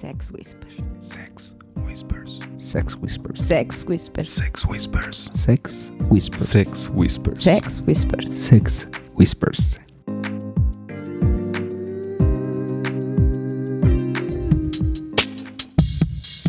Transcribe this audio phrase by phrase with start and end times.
[0.00, 0.94] Sex Whispers.
[0.98, 2.40] Sex Whispers.
[2.56, 3.38] Sex Whispers.
[3.38, 4.28] Sex Whispers.
[4.30, 5.28] Sex Whispers.
[5.30, 6.48] Sex Whispers.
[6.48, 7.42] Sex Whispers.
[7.42, 8.32] Sex Whispers.
[8.32, 9.80] Sex Whispers.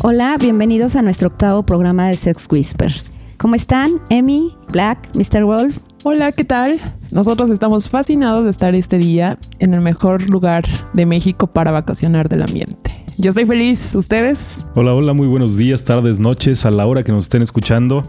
[0.02, 3.12] Hola, bienvenidos a nuestro octavo programa de Sex Whispers.
[3.36, 4.00] ¿Cómo están?
[4.08, 5.44] Emi, Black, Mr.
[5.44, 5.76] Wolf.
[6.04, 6.80] Hola, ¿qué tal?
[7.10, 10.64] Nosotros estamos fascinados de estar este día en el mejor lugar
[10.94, 12.91] de México para vacacionar del ambiente.
[13.22, 14.58] Yo estoy feliz, ¿ustedes?
[14.74, 18.02] Hola, hola, muy buenos días, tardes, noches, a la hora que nos estén escuchando.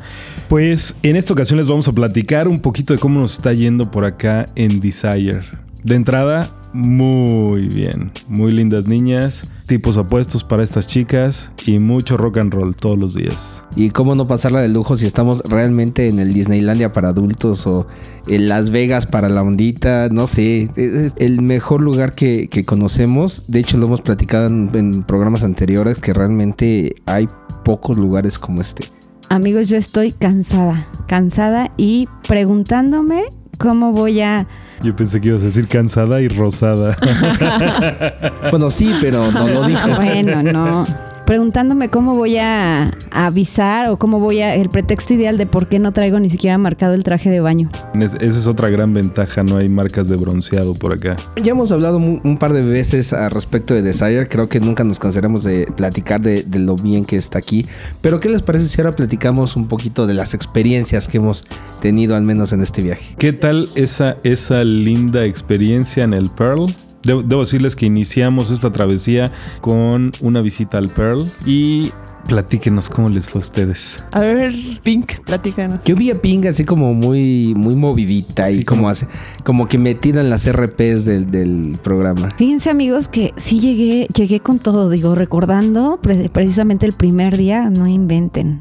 [0.49, 3.91] Pues en esta ocasión les vamos a platicar un poquito de cómo nos está yendo
[3.91, 5.41] por acá en Desire.
[5.83, 12.37] De entrada, muy bien, muy lindas niñas, tipos opuestos para estas chicas y mucho rock
[12.37, 13.63] and roll todos los días.
[13.75, 17.87] Y cómo no pasarla de lujo si estamos realmente en el Disneylandia para adultos o
[18.27, 23.45] en Las Vegas para la ondita, no sé, es el mejor lugar que, que conocemos.
[23.47, 27.27] De hecho lo hemos platicado en, en programas anteriores que realmente hay
[27.63, 28.85] pocos lugares como este.
[29.29, 33.23] Amigos, yo estoy cansada, cansada y preguntándome
[33.57, 34.47] cómo voy a...
[34.83, 36.95] Yo pensé que ibas a decir cansada y rosada.
[38.51, 39.87] Bueno, sí, pero no lo dijo.
[39.95, 40.85] Bueno, no.
[41.25, 44.55] Preguntándome cómo voy a, a avisar o cómo voy a...
[44.55, 47.69] El pretexto ideal de por qué no traigo ni siquiera marcado el traje de baño.
[47.99, 51.15] Es- Esa es otra gran ventaja, no hay marcas de bronceado por acá.
[51.41, 54.27] Ya hemos hablado un, un par de veces al respecto de Desire.
[54.27, 57.65] Creo que nunca nos cansaremos de platicar de, de lo bien que está aquí.
[58.01, 61.45] Pero, ¿qué les parece si ahora platicamos un poquito de las experiencias que hemos
[61.81, 63.15] tenido, al menos en este viaje?
[63.17, 66.65] ¿Qué tal esa, esa linda experiencia en el Pearl?
[67.03, 71.91] Debo, debo decirles que iniciamos esta travesía con una visita al Pearl y
[72.27, 73.97] platíquenos cómo les fue a ustedes.
[74.13, 75.83] A ver, Pink, platícanos.
[75.83, 79.07] Yo vi a Ping así como muy, muy movidita y Sí, como, como- hace,
[79.43, 82.31] como que metida en las RPs del, del programa.
[82.31, 87.69] Fíjense amigos que sí llegué, llegué con todo, digo, recordando pre- precisamente el primer día,
[87.69, 88.59] no inventen.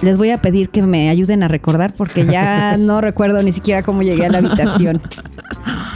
[0.00, 3.82] Les voy a pedir que me ayuden a recordar porque ya no recuerdo ni siquiera
[3.82, 5.00] cómo llegué a la habitación.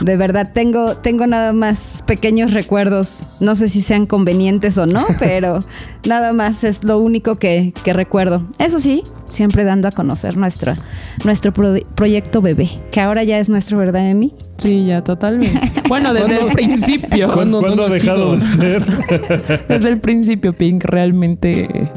[0.02, 3.26] De verdad, tengo, tengo nada más pequeños recuerdos.
[3.40, 5.60] No sé si sean convenientes o no, pero
[6.06, 8.46] nada más es lo único que, que recuerdo.
[8.58, 10.76] Eso sí, siempre dando a conocer nuestra,
[11.24, 14.34] nuestro pro- proyecto bebé, que ahora ya es nuestro, ¿verdad, Emi?
[14.58, 15.60] Sí, ya, totalmente.
[15.88, 17.32] Bueno, desde el principio.
[17.32, 17.58] ¿Cuándo?
[17.60, 18.84] ¿Cuándo no ha dejado de ser
[19.68, 21.90] Desde el principio, Pink, realmente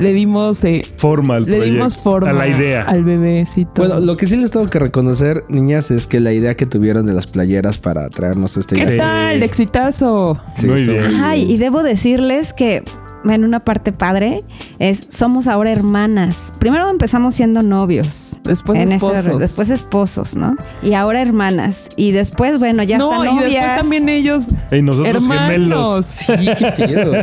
[0.00, 1.72] le dimos, eh, forma al le proyecto?
[1.74, 2.82] dimos forma A la idea.
[2.82, 3.70] al bebecito.
[3.76, 7.06] Bueno, lo que sí les tengo que reconocer, niñas, es que la idea que tuvieron
[7.06, 8.96] de las playeras para traernos este ¿Qué viaje.
[8.98, 9.42] tal?
[9.42, 10.40] Exitazo.
[10.56, 11.02] Sí, Muy bien.
[11.22, 12.82] Ay, y debo decirles que
[13.24, 14.42] en una parte padre
[14.78, 16.52] es somos ahora hermanas.
[16.58, 18.40] Primero empezamos siendo novios.
[18.44, 19.38] Después en este- esposos.
[19.38, 20.56] después esposos, ¿no?
[20.82, 21.88] Y ahora hermanas.
[21.96, 23.80] Y después, bueno, ya no, están y después novias.
[23.80, 25.48] también ellos Ey, nosotros gemelos.
[25.48, 26.06] hermanos.
[26.06, 26.32] Sí,
[26.76, 27.14] qué pedo.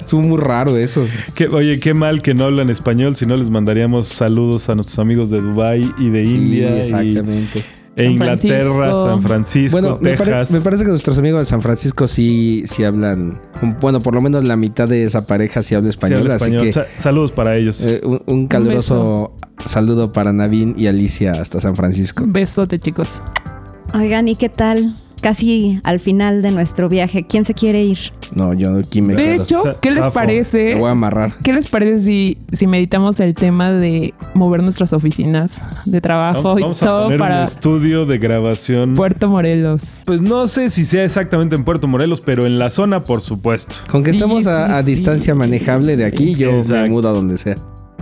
[0.00, 1.04] Estuvo muy raro eso.
[1.34, 4.98] Qué- oye, qué mal que no hablan español, si no les mandaríamos saludos a nuestros
[4.98, 9.06] amigos de Dubai y de Sí, India y- e Inglaterra, Francisco.
[9.08, 10.50] San Francisco, Bueno, me, pare- Texas.
[10.52, 13.40] me parece que nuestros amigos de San Francisco sí, sí hablan.
[13.60, 16.18] un- Bueno, por lo menos la mitad de esa pareja sí habla Sí, español.
[16.20, 16.66] habla así español.
[16.66, 17.80] que Sa- saludos para ellos.
[17.84, 19.36] eh, un, un caluroso
[19.66, 22.24] saludo para Navin y Alicia hasta San Francisco.
[22.24, 23.22] Un besote, chicos.
[23.94, 24.96] Oigan, ¿y qué tal?
[25.22, 27.24] Casi al final de nuestro viaje.
[27.26, 27.98] ¿Quién se quiere ir?
[28.34, 29.42] No, yo aquí me De quedo.
[29.42, 30.08] hecho, ¿qué les zafo.
[30.08, 30.74] Me parece?
[30.74, 31.36] voy a amarrar.
[31.44, 36.58] ¿Qué les parece si, si meditamos el tema de mover nuestras oficinas de trabajo Vamos,
[36.58, 38.94] y vamos a todo poner un para estudio de grabación.
[38.94, 39.94] Puerto Morelos?
[40.04, 43.76] Pues no sé si sea exactamente en Puerto Morelos, pero en la zona, por supuesto.
[43.88, 47.54] Con que Sí, estamos a, distancia manejable de aquí, yo me mudo a donde sea.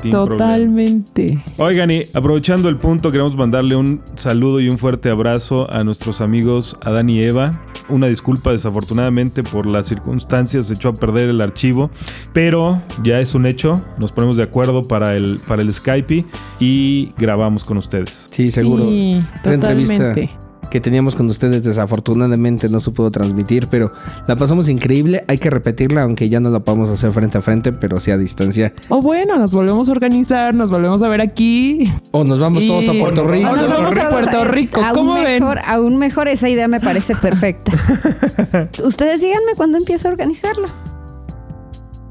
[0.08, 1.42] Totalmente.
[1.58, 6.20] Oigan, y aprovechando el punto, queremos mandarle un saludo y un fuerte abrazo a nuestros
[6.20, 7.60] amigos Adán y Eva.
[7.88, 11.90] Una disculpa, desafortunadamente, por las circunstancias, se echó a perder el archivo,
[12.32, 13.82] pero ya es un hecho.
[13.98, 16.24] Nos ponemos de acuerdo para el, para el Skype
[16.60, 18.28] y grabamos con ustedes.
[18.30, 18.84] Sí, seguro.
[18.84, 20.49] Sí, entrevista totalmente.
[20.70, 23.92] Que teníamos con ustedes desafortunadamente no se pudo transmitir, pero
[24.28, 25.24] la pasamos increíble.
[25.28, 28.16] Hay que repetirla, aunque ya no la podemos hacer frente a frente, pero sí a
[28.16, 28.72] distancia.
[28.88, 31.90] O bueno, nos volvemos a organizar, nos volvemos a ver aquí.
[32.12, 33.50] O nos vamos Y- todos a Puerto Rico.
[33.52, 34.80] Ah, nos vamos a Puerto Rico.
[34.82, 35.40] Aún ¿Cómo ven?
[35.42, 37.72] mejor, Aún mejor, esa idea me parece perfecta.
[38.84, 40.68] Ustedes díganme cuándo empiezo a organizarlo.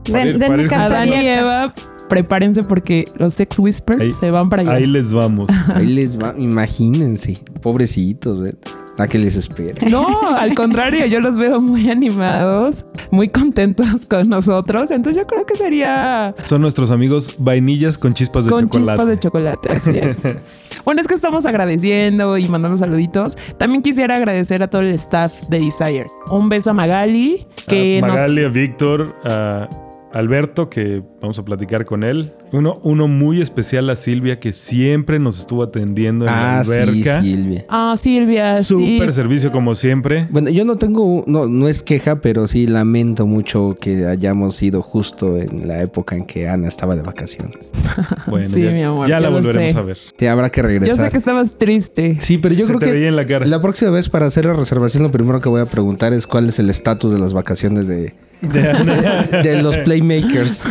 [0.06, 1.39] Den- denme carta Adán y abierta.
[1.42, 1.74] Eva,
[2.09, 4.73] prepárense porque los Sex Whispers Ahí- se van para allá.
[4.73, 5.47] Ahí les vamos.
[5.73, 8.53] Ahí les va, imagínense, pobrecitos, ¿eh?
[8.97, 9.79] la que les espera.
[9.89, 10.06] No,
[10.38, 14.91] al contrario, yo los veo muy animados, muy contentos con nosotros.
[14.91, 18.91] Entonces yo creo que sería Son nuestros amigos vainillas con chispas de con chocolate.
[18.91, 19.71] chispas de chocolate.
[19.71, 20.17] Así es.
[20.85, 23.38] Bueno, es que estamos agradeciendo y mandando saluditos.
[23.57, 26.06] También quisiera agradecer a todo el staff de Desire.
[26.31, 29.67] Un beso a Magali, que a nos Magali, a Víctor, a
[30.13, 32.33] Alberto, que vamos a platicar con él.
[32.51, 36.72] Uno, uno muy especial a Silvia, que siempre nos estuvo atendiendo en la Ah, sí,
[36.74, 37.22] alberca.
[37.22, 37.66] Silvia.
[37.69, 38.63] Ah, Silvia, sí.
[38.63, 40.28] Súper servicio como siempre.
[40.31, 44.81] Bueno, yo no tengo, no, no es queja, pero sí lamento mucho que hayamos ido
[44.81, 47.72] justo en la época en que Ana estaba de vacaciones.
[48.28, 49.78] Bueno, Sí, ya, mi amor, ya yo la volveremos sé.
[49.78, 49.98] a ver.
[50.16, 51.06] Te habrá que Yo regresar.
[51.06, 52.18] sé que estabas triste.
[52.19, 53.45] Sí, pero yo Se creo te que veía en la cara.
[53.45, 56.48] la próxima vez para hacer la reservación lo primero que voy a preguntar es cuál
[56.50, 60.69] es el estatus de las vacaciones de, de los Playmakers.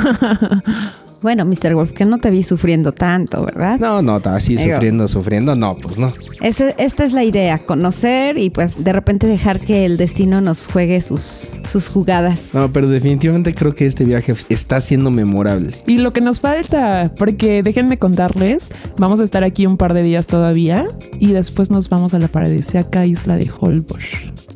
[1.20, 1.74] Bueno, Mr.
[1.74, 3.78] Wolf, que no te vi sufriendo tanto, ¿verdad?
[3.80, 4.74] No, no, así Digo.
[4.74, 5.56] sufriendo, sufriendo.
[5.56, 6.12] No, pues no.
[6.42, 10.66] Ese- esta es la idea, conocer y pues de repente dejar que el destino nos
[10.68, 12.50] juegue sus, sus jugadas.
[12.52, 15.72] No, pero definitivamente creo que este viaje está siendo memorable.
[15.86, 20.02] Y lo que nos falta, porque déjenme contarles, vamos a estar aquí un par de
[20.02, 20.86] días todavía
[21.18, 24.04] y después nos vamos a la paradisíaca isla de Holbox.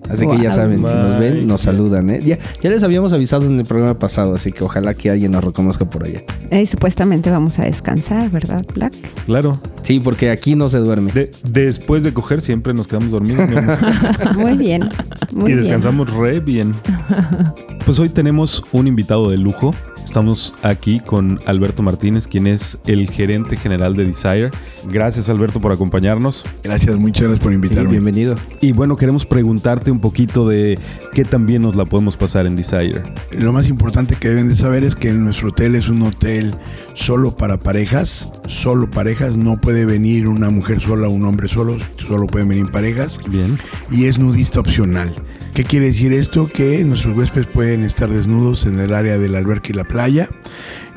[0.09, 2.11] Así que ya saben, si nos ven, nos saludan.
[2.11, 2.21] ¿eh?
[2.25, 5.43] Ya, ya les habíamos avisado en el programa pasado, así que ojalá que alguien nos
[5.45, 6.21] reconozca por allá.
[6.53, 8.93] Y supuestamente vamos a descansar, ¿verdad, Black?
[9.27, 9.59] Claro.
[9.83, 11.11] Sí, porque aquí no se duerme.
[11.13, 13.49] De- después de coger siempre nos quedamos dormidos.
[14.37, 14.89] Muy bien,
[15.33, 15.61] muy y bien.
[15.63, 16.75] descansamos re bien.
[17.85, 19.75] Pues hoy tenemos un invitado de lujo.
[20.05, 24.51] Estamos aquí con Alberto Martínez, quien es el gerente general de Desire.
[24.91, 26.45] Gracias Alberto por acompañarnos.
[26.63, 27.91] Gracias, muchas gracias por Sí, invitarme.
[27.91, 28.37] bienvenido.
[28.61, 30.79] Y bueno, queremos preguntarte un poquito de
[31.15, 33.03] qué también nos la podemos pasar en Desire.
[33.39, 36.55] Lo más importante que deben de saber es que nuestro hotel es un hotel
[36.95, 41.79] solo para parejas, solo parejas, no puede venir una mujer sola o un hombre solo,
[42.07, 43.59] solo pueden venir parejas Bien.
[43.91, 45.15] y es nudista opcional.
[45.55, 46.49] ¿Qué quiere decir esto?
[46.49, 50.29] Que nuestros huéspedes pueden estar desnudos en el área del alberca y la playa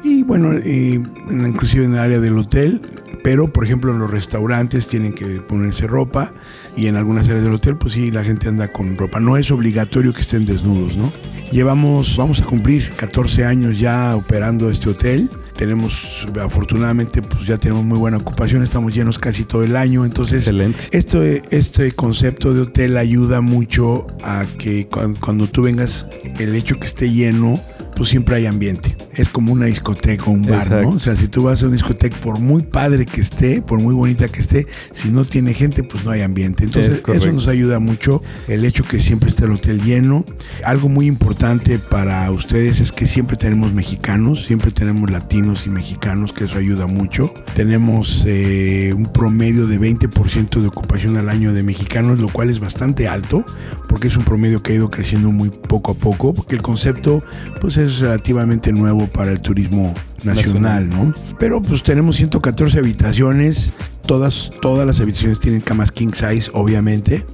[0.01, 2.79] y bueno, eh, inclusive en el área del hotel,
[3.23, 6.31] pero por ejemplo en los restaurantes tienen que ponerse ropa
[6.77, 9.19] y en algunas áreas del hotel pues sí, la gente anda con ropa.
[9.19, 11.11] No es obligatorio que estén desnudos, ¿no?
[11.51, 15.29] Llevamos, vamos a cumplir 14 años ya operando este hotel.
[15.57, 20.41] Tenemos, afortunadamente, pues ya tenemos muy buena ocupación, estamos llenos casi todo el año, entonces
[20.41, 20.79] Excelente.
[20.91, 26.07] esto, este concepto de hotel ayuda mucho a que cuando, cuando tú vengas,
[26.39, 27.59] el hecho que esté lleno,
[27.95, 28.94] pues siempre hay ambiente.
[29.15, 30.81] Es como una discoteca o un bar, Exacto.
[30.81, 30.89] ¿no?
[30.89, 33.93] O sea, si tú vas a una discoteca, por muy padre que esté, por muy
[33.93, 36.65] bonita que esté, si no tiene gente, pues no hay ambiente.
[36.65, 40.25] Es Entonces, eso nos ayuda mucho, el hecho que siempre esté el hotel lleno.
[40.63, 46.33] Algo muy importante para ustedes es que siempre tenemos mexicanos, siempre tenemos latinos y mexicanos,
[46.33, 47.33] que eso ayuda mucho.
[47.55, 52.59] Tenemos eh, un promedio de 20% de ocupación al año de mexicanos, lo cual es
[52.59, 53.45] bastante alto,
[53.87, 57.23] porque es un promedio que ha ido creciendo muy poco a poco, porque el concepto
[57.61, 59.93] pues es relativamente nuevo para el turismo
[60.23, 61.13] nacional, ¿no?
[61.39, 63.73] Pero pues tenemos 114 habitaciones,
[64.05, 67.25] todas, todas las habitaciones tienen camas king size, obviamente.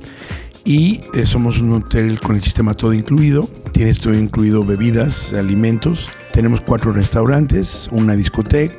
[0.64, 3.50] Y eh, somos un hotel con el sistema todo incluido.
[3.72, 6.08] Tiene todo incluido bebidas, alimentos.
[6.34, 8.76] Tenemos cuatro restaurantes, una discoteca.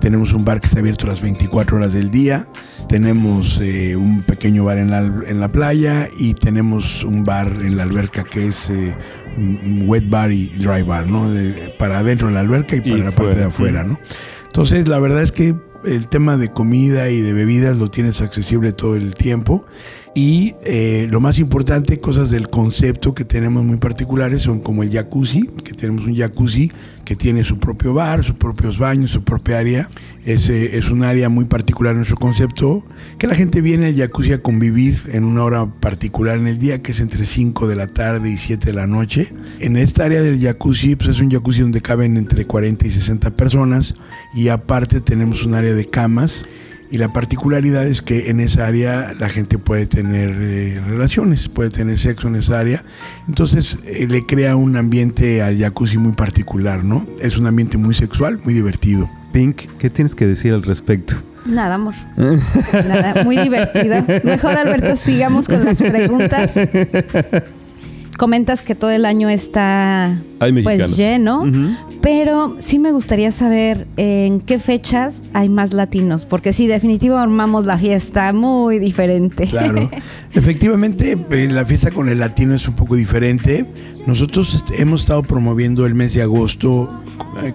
[0.00, 2.46] Tenemos un bar que está abierto las 24 horas del día.
[2.88, 7.76] Tenemos eh, un pequeño bar en la, en la playa y tenemos un bar en
[7.76, 8.94] la alberca que es eh,
[9.86, 11.30] wet bar y dry bar, ¿no?
[11.30, 13.80] De- para adentro de la alberca y para Y la parte de fuera.
[13.80, 13.98] afuera, ¿no?
[14.46, 15.54] Entonces, la verdad es que
[15.84, 19.66] el tema de comida y de bebidas lo tienes accesible todo el tiempo.
[20.14, 24.90] Y eh, lo más importante, cosas del concepto que tenemos muy particulares son como el
[24.92, 26.70] jacuzzi, que tenemos un jacuzzi
[27.04, 29.88] que tiene su propio bar, sus propios baños, su propia área.
[30.24, 32.84] Es, es un área muy particular en nuestro concepto,
[33.18, 36.80] que la gente viene al jacuzzi a convivir en una hora particular en el día,
[36.80, 39.32] que es entre 5 de la tarde y 7 de la noche.
[39.58, 43.32] En esta área del jacuzzi, pues es un jacuzzi donde caben entre 40 y 60
[43.32, 43.96] personas
[44.32, 46.46] y aparte tenemos un área de camas
[46.90, 51.70] y la particularidad es que en esa área la gente puede tener eh, relaciones, puede
[51.70, 52.84] tener sexo en esa área.
[53.28, 57.06] Entonces eh, le crea un ambiente al jacuzzi muy particular, ¿no?
[57.20, 59.10] Es un ambiente muy sexual, muy divertido.
[59.32, 61.16] Pink, ¿qué tienes que decir al respecto?
[61.46, 61.94] Nada, amor.
[62.16, 63.96] Nada, muy divertido.
[64.22, 66.54] Mejor, Alberto, sigamos con las preguntas.
[68.16, 71.44] Comentas que todo el año está Hay pues lleno,
[72.00, 77.66] pero sí me gustaría saber en qué fechas hay más latinos, porque sí, definitivo armamos
[77.66, 79.46] la fiesta muy diferente.
[79.46, 79.90] Claro.
[80.32, 83.66] Efectivamente, eh, la fiesta con el latino es un poco diferente.
[84.06, 87.03] Nosotros este, hemos estado promoviendo el mes de agosto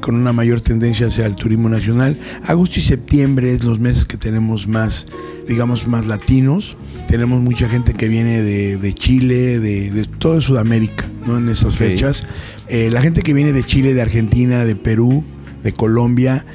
[0.02, 2.18] con una mayor tendencia hacia el turismo nacional.
[2.46, 5.08] Agosto y septiembre es los meses que tenemos más,
[5.48, 6.78] digamos, más latinos.
[7.08, 11.38] Tenemos mucha gente que viene de, de Chile, de, de toda Sudamérica, ¿no?
[11.38, 12.26] En esas fechas.
[12.68, 15.24] Eh, la gente que viene de Chile, de Argentina, de Perú,
[15.64, 16.46] de Colombia,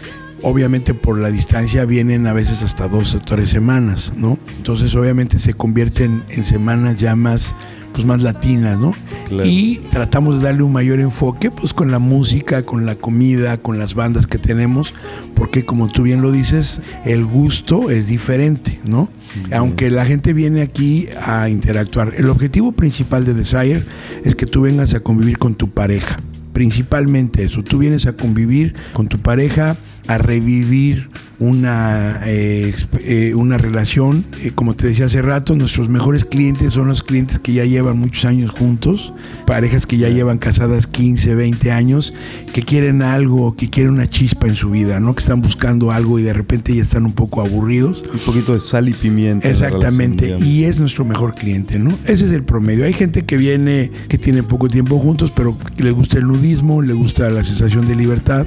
[0.42, 4.38] obviamente por la distancia vienen a veces hasta dos o tres semanas, ¿no?
[4.58, 7.54] Entonces obviamente se convierten en semanas ya más,
[7.94, 8.94] pues más latinas, ¿no?
[9.28, 9.48] Claro.
[9.48, 13.78] Y tratamos de darle un mayor enfoque pues con la música, con la comida, con
[13.78, 14.92] las bandas que tenemos,
[15.34, 19.08] porque como tú bien lo dices, el gusto es diferente, ¿no?
[19.52, 22.12] Aunque la gente viene aquí a interactuar.
[22.16, 23.82] El objetivo principal de Desire
[24.24, 26.18] es que tú vengas a convivir con tu pareja.
[26.52, 27.64] Principalmente eso.
[27.64, 31.08] Tú vienes a convivir con tu pareja, a revivir
[31.38, 34.24] una, eh, eh, una relación.
[34.42, 37.98] Eh, como te decía hace rato, nuestros mejores clientes son los clientes que ya llevan
[37.98, 39.12] muchos años juntos,
[39.46, 42.14] parejas que ya llevan casadas 15, 20 años,
[42.52, 45.14] que quieren algo, que quieren una chispa en su vida, ¿no?
[45.14, 48.04] Que están buscando algo y de repente ya están un poco aburridos.
[48.12, 49.48] Un poquito de sal y pimienta.
[49.48, 51.90] Exactamente, relación, y es nuestro mejor cliente, ¿no?
[52.04, 52.84] Ese es el promedio.
[52.84, 56.94] Hay gente que viene, que tiene poco tiempo juntos, pero le gusta el nudismo, le
[56.94, 58.46] gusta la sensación de libertad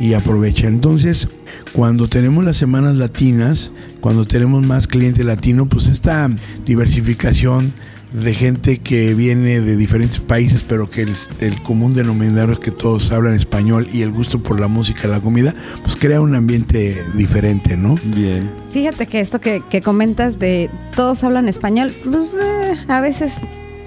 [0.00, 0.66] y aprovecha.
[0.66, 1.28] Entonces,
[1.72, 6.28] cuando tenemos las semanas latinas, cuando tenemos más cliente latino, pues esta
[6.66, 7.72] diversificación
[8.12, 12.70] de gente que viene de diferentes países, pero que el, el común denominador es que
[12.70, 16.34] todos hablan español y el gusto por la música y la comida, pues crea un
[16.34, 17.94] ambiente diferente, ¿no?
[18.14, 18.50] Bien.
[18.70, 23.32] Fíjate que esto que, que comentas de todos hablan español, pues eh, a veces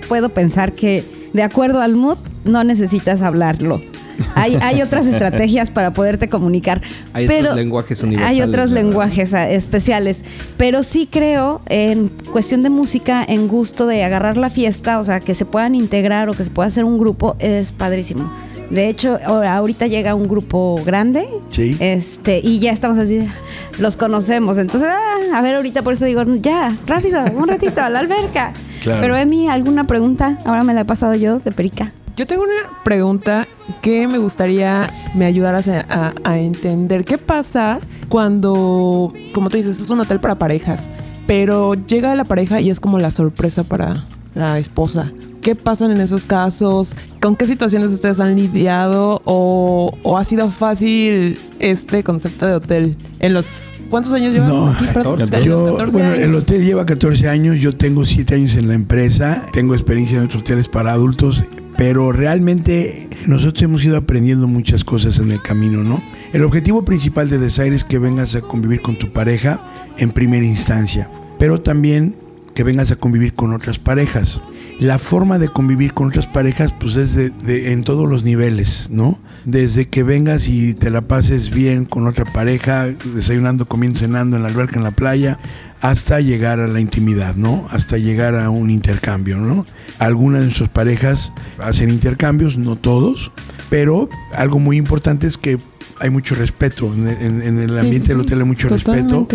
[0.07, 1.03] puedo pensar que
[1.36, 3.82] de acuerdo al mood no necesitas hablarlo.
[4.36, 6.82] Hay, hay otras estrategias para poderte comunicar.
[7.12, 8.39] Hay pero otros lenguajes universales.
[8.39, 10.20] Hay otros lenguajes ah, especiales.
[10.56, 15.20] Pero sí creo en cuestión de música, en gusto de agarrar la fiesta, o sea,
[15.20, 18.32] que se puedan integrar o que se pueda hacer un grupo, es padrísimo.
[18.69, 21.77] De hecho, ahora- ahorita llega un grupo grande Sí.
[21.79, 23.19] este, y ya estamos así,
[23.79, 24.57] los conocemos.
[24.57, 28.53] Entonces, ah, a ver, ahorita por eso digo, ya, rápido, un ratito, a la alberca.
[28.86, 29.01] Claro.
[29.01, 30.38] Pero Emi, ¿alguna pregunta?
[30.45, 31.91] Ahora me la he pasado yo de perica.
[32.15, 33.48] Yo tengo una pregunta
[33.81, 37.03] que me gustaría me ayudaras a, a- a entender.
[37.03, 37.79] ¿Qué pasa
[38.10, 40.84] cuando, como tú dices, es un hotel para parejas,
[41.25, 44.05] pero llega la pareja y es como la sorpresa para
[44.36, 45.12] la esposa?
[45.46, 46.96] ¿Qué pasan en esos casos?
[47.22, 49.22] ¿Con qué situaciones ustedes han lidiado?
[49.25, 52.98] ¿O, o ha sido fácil este concepto de hotel?
[53.20, 54.86] ¿En los cuántos años llevas No, aquí?
[54.92, 55.36] Perdón, 14.
[55.36, 58.68] ¿en los Yo, 14 bueno, el hotel lleva 14 años, yo tengo 7 años en
[58.68, 61.44] la empresa, tengo experiencia en otros hoteles para adultos,
[61.78, 66.02] pero realmente nosotros hemos ido aprendiendo muchas cosas en el camino, ¿no?
[66.34, 69.64] El objetivo principal de Desire es que vengas a convivir con tu pareja
[70.00, 72.16] en primera instancia, pero también
[72.56, 74.42] que vengas a convivir con otras parejas.
[74.79, 78.89] La forma de convivir con otras parejas, pues es de, de- en todos los niveles,
[78.91, 79.17] ¿no?
[79.46, 84.44] Desde que vengas y te la pases bien con otra pareja, desayunando, comiendo, cenando en
[84.44, 85.38] la alberca, en la playa,
[85.82, 87.65] hasta llegar a la intimidad, ¿no?
[87.72, 89.65] Hasta llegar a un intercambio, ¿no?
[90.00, 93.32] Algunas de nuestras parejas hacen intercambios, no todos,
[93.70, 95.58] pero algo muy importante es que
[96.01, 96.91] hay mucho respeto.
[96.94, 99.27] En, en- en el ambiente sí, del hotel hay mucho respeto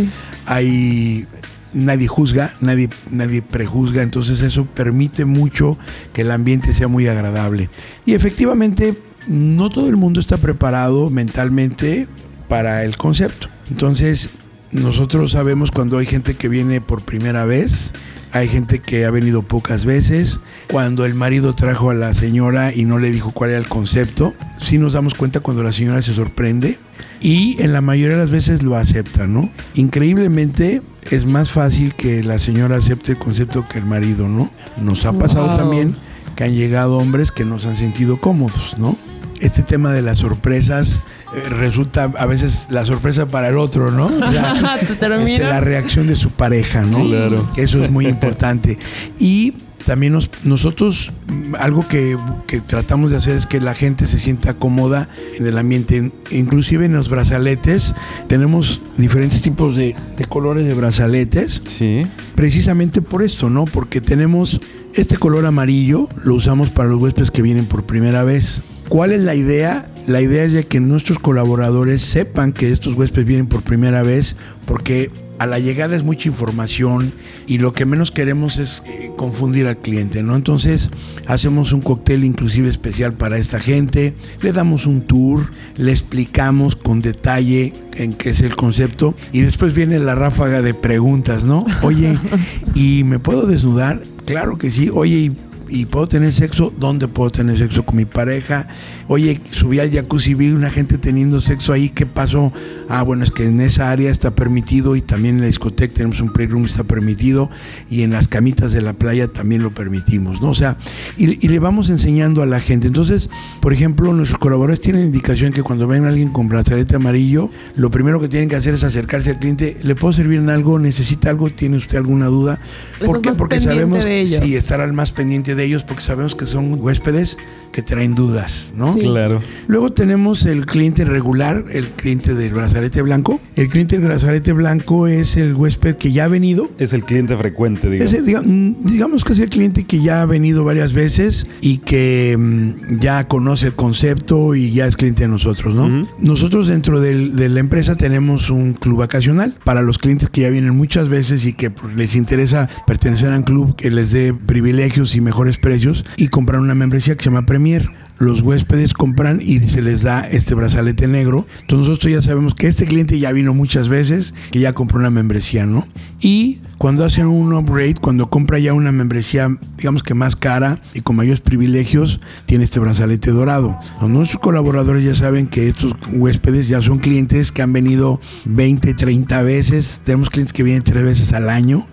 [0.47, 1.26] hay
[1.72, 5.78] nadie juzga, nadie, nadie prejuzga, entonces eso permite mucho
[6.12, 7.68] que el ambiente sea muy agradable.
[8.06, 8.94] Y efectivamente,
[9.28, 12.06] no todo el mundo está preparado mentalmente
[12.48, 13.48] para el concepto.
[13.70, 14.30] Entonces,
[14.72, 17.92] nosotros sabemos cuando hay gente que viene por primera vez,
[18.32, 20.38] hay gente que ha venido pocas veces,
[20.70, 24.34] cuando el marido trajo a la señora y no le dijo cuál era el concepto,
[24.60, 26.78] sí nos damos cuenta cuando la señora se sorprende
[27.20, 29.50] y en la mayoría de las veces lo acepta, ¿no?
[29.75, 34.50] Increíblemente es más fácil que la señora acepte el concepto que el marido, ¿no?
[34.80, 35.56] Nos ha pasado Wow.
[35.56, 35.96] también
[36.37, 38.96] que han llegado hombres que nos han sentido cómodos, ¿no?
[39.40, 41.00] Este tema de las sorpresas
[41.49, 44.08] resulta a veces la sorpresa para el otro, ¿no?
[45.00, 47.04] Terminas- este, la reacción de su pareja, ¿no?
[47.06, 47.49] Claro.
[47.56, 48.78] Eso es muy importante.
[49.18, 49.54] Y
[49.87, 54.18] también nos- nosotros, mm, algo que, que tratamos de hacer es que la gente se
[54.18, 55.08] sienta cómoda
[55.38, 56.12] en el ambiente.
[56.30, 57.94] Inclusive en los brazaletes
[58.28, 62.06] tenemos diferentes tipos de, de colores de brazaletes Sí.
[62.34, 63.64] precisamente por esto, ¿no?
[63.64, 64.60] Porque tenemos
[64.94, 68.62] este color amarillo, lo usamos para los huéspedes que vienen por primera vez.
[68.88, 69.84] ¿Cuál es la idea?
[70.07, 74.37] La idea es de que nuestros colaboradores sepan que estos huéspedes vienen por primera vez,
[74.66, 77.12] porque a la llegada es mucha información
[77.47, 80.37] y lo que menos queremos es eh, confundir al cliente, ¿no?
[80.37, 80.90] Entonces
[81.26, 85.40] hacemos un cóctel inclusive especial para esta gente, le damos un tour,
[85.76, 90.75] le explicamos con detalle en qué es el concepto y después viene la ráfaga de
[90.75, 91.64] preguntas, ¿no?
[91.80, 92.19] Oye,
[92.75, 94.02] ¿y me puedo desnudar?
[94.26, 94.90] Claro que sí.
[94.92, 95.37] Oye, ¿y,
[95.70, 96.72] y puedo tener sexo?
[96.76, 98.66] ¿Dónde puedo tener sexo con mi pareja?
[99.08, 102.52] Oye, subí al jacuzzi, vi una gente teniendo sexo ahí, ¿qué pasó?
[102.88, 106.20] Ah, bueno, es que en esa área está permitido y también en la discoteca tenemos
[106.20, 107.50] un playroom está permitido
[107.88, 110.50] y en las camitas de la playa también lo permitimos, ¿no?
[110.50, 110.76] O sea,
[111.16, 112.86] y, y le vamos enseñando a la gente.
[112.86, 117.50] Entonces, por ejemplo, nuestros colaboradores tienen indicación que cuando ven a alguien con brazalete amarillo,
[117.76, 119.76] lo primero que tienen que hacer es acercarse al cliente.
[119.82, 120.78] ¿Le puedo servir en algo?
[120.78, 121.50] ¿Necesita algo?
[121.50, 122.58] ¿Tiene usted alguna duda?
[122.94, 123.30] Estás ¿Por qué?
[123.36, 124.40] Porque sabemos ellos.
[124.44, 127.37] sí, estar al más pendiente de ellos porque sabemos que son huéspedes
[127.73, 128.93] que traen dudas, ¿no?
[128.95, 129.00] Sí.
[129.00, 129.40] Claro.
[129.69, 133.40] Luego tenemos el cliente regular, el cliente del brazalete blanco.
[133.55, 137.37] El cliente del brazalete blanco es el huésped que ya ha venido, Es el cliente
[137.37, 138.12] frecuente, digamos.
[138.26, 142.37] diga- mm, digamos que es el cliente que ya ha venido varias veces y que
[142.37, 146.07] mm, ya conoce el concepto y ya es cliente de nosotros, ¿no?
[146.19, 150.50] Nosotros dentro del- de la empresa tenemos un club vacacional para los clientes que ya
[150.50, 154.35] vienen muchas veces y que pues, les interesa pertenecer a un club que les dé
[154.35, 157.88] privilegios y mejores precios y comprar una membresía que se llama Premier.
[158.19, 161.47] Los huéspedes compran y se les da este brazalete negro.
[161.62, 165.09] Entonces nosotros ya sabemos que este cliente ya vino muchas veces, que ya compró una
[165.09, 165.87] membresía, ¿no?
[166.22, 169.48] Y cuando hacen un upgrade, cuando compra ya una membresía,
[169.78, 173.78] digamos que más cara y con mayores privilegios, tiene este brazalete dorado.
[174.02, 179.42] Nuestros colaboradores ya saben que estos huéspedes ya son clientes que han venido 20, 30
[179.42, 180.02] veces.
[180.04, 181.86] Tenemos clientes que vienen tres veces al año.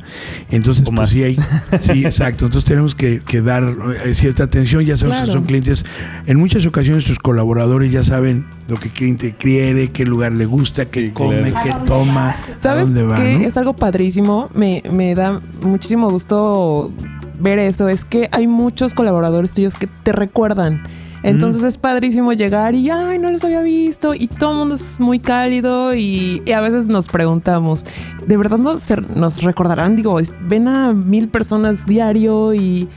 [0.52, 1.10] Entonces, O pues más.
[1.10, 1.38] sí hay.
[1.80, 2.46] Sí, exacto.
[2.46, 3.64] Entonces tenemos que, que dar
[4.06, 4.84] eh, cierta atención.
[4.84, 5.32] Ya sabemos Claro.
[5.32, 5.86] que son clientes.
[6.26, 10.86] En muchas ocasiones, sus colaboradores ya saben lo que cliente quiere, qué lugar le gusta,
[10.86, 11.80] qué Sí, come, claro.
[11.80, 13.18] qué toma, a ¿Sabes dónde va.
[13.18, 13.24] ¿no?
[13.24, 14.50] Es algo padrísimo.
[14.54, 16.92] Me, me da muchísimo gusto
[17.40, 17.88] ver eso.
[17.88, 20.84] Es que hay muchos colaboradores tuyos que te recuerdan.
[21.24, 24.14] Entonces es padrísimo llegar y, ay, no los había visto.
[24.14, 27.86] Y todo el mundo es muy cálido y, y a veces nos preguntamos,
[28.26, 28.84] ¿de verdad nos,
[29.16, 29.96] nos recordarán?
[29.96, 32.88] Digo, ven a mil personas diario y...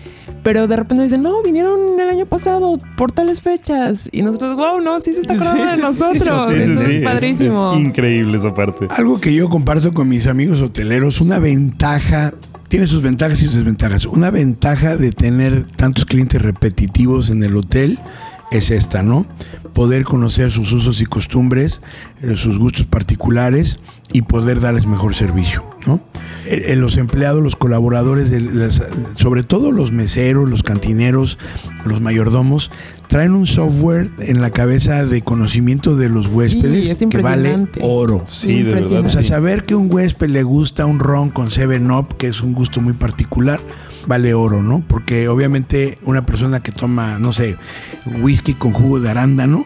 [0.42, 4.08] Pero de repente dicen, no, vinieron el año pasado por tales fechas.
[4.10, 6.48] Y nosotros, wow, no, sí se está acordando de nosotros.
[6.48, 7.72] Sí, sí, Eso sí, es es- padrísimo.
[7.74, 8.86] Es, increíble esa parte.
[8.90, 12.32] Algo que yo comparto con mis amigos hoteleros, una ventaja,
[12.68, 14.06] tiene sus ventajas y sus desventajas.
[14.06, 17.98] Una ventaja de tener tantos clientes repetitivos en el hotel
[18.50, 19.26] es esta, ¿no?
[19.74, 21.80] Poder conocer sus usos y costumbres,
[22.22, 23.78] eh, sus gustos particulares
[24.12, 26.00] y poder darles mejor servicio, ¿no?
[26.46, 28.82] Eh, eh, Los empleados, los colaboradores, de las-
[29.16, 31.38] sobre todo los meseros, los cantineros,
[31.84, 32.70] los mayordomos,
[33.08, 38.22] traen un software en la cabeza de conocimiento de los huéspedes es que vale oro.
[38.24, 39.04] Sí, de verdad.
[39.04, 42.52] O sea, saber que un huésped le gusta un ron con 7-Up, que es un
[42.52, 43.60] gusto muy particular,
[44.06, 44.82] vale oro, ¿no?
[44.86, 47.56] Porque obviamente una persona que toma, no sé,
[48.22, 49.64] whisky con jugo de arándano,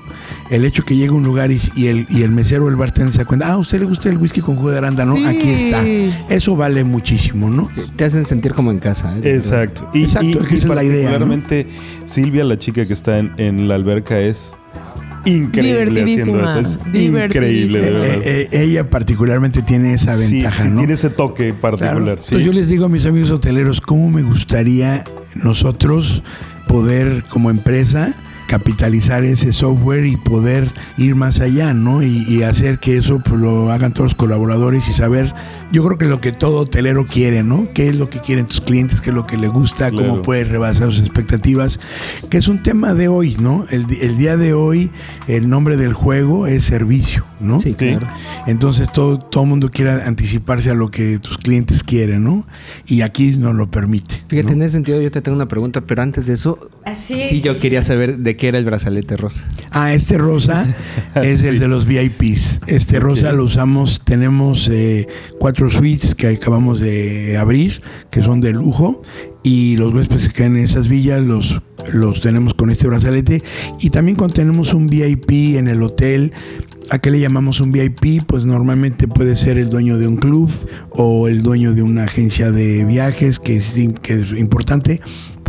[0.51, 2.77] el hecho que llegue a un lugar y, y el, y el mesero o el
[2.77, 5.17] bartender se da cuenta, ah, ¿a usted le gusta el whisky con jugo de arándano?
[5.17, 5.25] Sí.
[5.25, 5.83] Aquí está.
[6.35, 7.71] Eso vale muchísimo, ¿no?
[7.97, 9.17] Te hacen sentir como en casa.
[9.19, 9.35] ¿eh?
[9.35, 9.89] Exacto.
[9.95, 11.35] Y, Exacto, y- es que y esa es la idea, ¿no?
[12.05, 14.55] Silvia, la chica que está en, en la alberca, es
[15.27, 16.59] increíble haciendo eso.
[16.61, 18.07] Es increíble, de verdad.
[18.25, 20.79] eh, eh, ella particularmente tiene esa Sí, ventaja, sí, ¿no?
[20.79, 21.79] tiene ese toque Claro.
[21.79, 22.19] particular.
[22.21, 22.35] sí.
[22.35, 26.23] Entonces yo les digo a mis amigos hoteleros, ¿cómo me gustaría nosotros
[26.69, 28.15] poder como empresa
[28.59, 32.05] capitalizar ese software y poder ir más allá, ¿no?
[32.05, 35.33] Y, y hacer que eso pues, lo hagan todos los colaboradores y saber,
[35.73, 37.67] yo creo que lo que todo hotelero quiere, ¿no?
[37.75, 39.01] ¿Qué es lo que quieren tus clientes?
[39.01, 39.91] ¿Qué es lo que le gusta?
[39.91, 40.09] Claro.
[40.09, 41.81] ¿Cómo puedes rebasar sus expectativas?
[42.31, 43.67] Que es un tema de hoy, ¿no?
[43.73, 44.89] El, di- el día de hoy,
[45.27, 47.59] el nombre del juego es servicio, ¿no?
[47.61, 48.07] Sí, claro.
[48.47, 52.47] Entonces todo todo mundo quiere anticiparse a lo que tus clientes quieren, ¿no?
[52.87, 54.23] Y aquí no lo permite.
[54.29, 54.53] Fíjate, ¿no?
[54.53, 57.27] en ese sentido yo te tengo una pregunta, pero antes de eso, Así.
[57.29, 59.49] sí yo quería saber de qué era el brazalete rosa.
[59.71, 60.67] Ah, este rosa
[61.15, 62.61] es el de los VIPs.
[62.67, 65.07] Este rosa lo usamos, tenemos eh,
[65.39, 69.01] cuatro suites que acabamos de abrir, que son de lujo.
[69.43, 71.61] Y los huéspedes que en esas villas los,
[71.93, 73.43] los tenemos con este brazalete.
[73.79, 76.33] Y también cuando tenemos un VIP en el hotel,
[76.91, 78.25] ¿A qué le llamamos un VIP?
[78.27, 80.51] Pues normalmente puede ser el dueño de un club
[80.91, 85.01] o el dueño de una agencia de viajes, que es, im- que es importante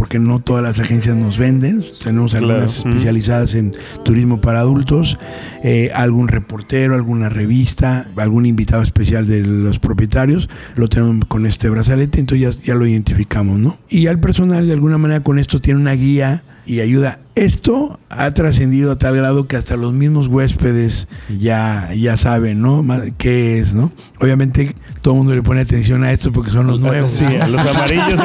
[0.05, 1.83] porque no todas las agencias nos venden.
[1.99, 2.45] Tenemos Claro.
[2.49, 3.71] algunas especializadas en
[4.03, 5.17] turismo para adultos,
[5.63, 11.69] eh, algún reportero, alguna revista, algún invitado especial de los propietarios, lo tenemos con este
[11.69, 13.79] brazalete, entonces ya, ya lo identificamos, ¿no?
[13.89, 17.19] Y ya el personal de alguna manera con esto tiene una guía y ayuda.
[17.35, 21.07] Esto ha trascendido a tal grado que hasta los mismos huéspedes
[21.39, 22.83] ya, ya saben, ¿no?
[23.17, 23.91] ¿Qué es, no?
[24.21, 27.11] Obviamente todo el mundo le pone atención a esto porque son los nuevos.
[27.11, 28.19] Sí, a los amarillos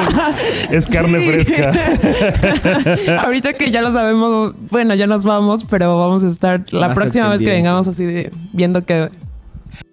[0.71, 1.31] es, es carne Sí.
[1.55, 1.73] fresca.
[3.25, 6.97] Ahorita que ya lo sabemos, bueno, ya nos vamos, pero vamos a estar la Más
[6.97, 9.09] próxima vez que vengamos así de viendo que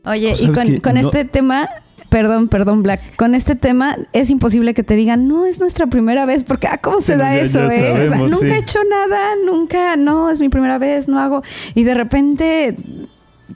[0.05, 1.67] Oye, Pues, y ¿sabes con, con No- este tema,
[2.09, 3.15] perdón, perdón, Black.
[3.15, 6.77] Con este tema es imposible que te digan, no es nuestra primera vez, porque, ah,
[6.81, 8.05] ¿cómo se Sí, da ya- eso, ya eh?
[8.05, 8.45] O sea, nunca sí.
[8.45, 11.43] he hecho nada, nunca, no, es mi primera vez, no hago.
[11.75, 12.75] Y de repente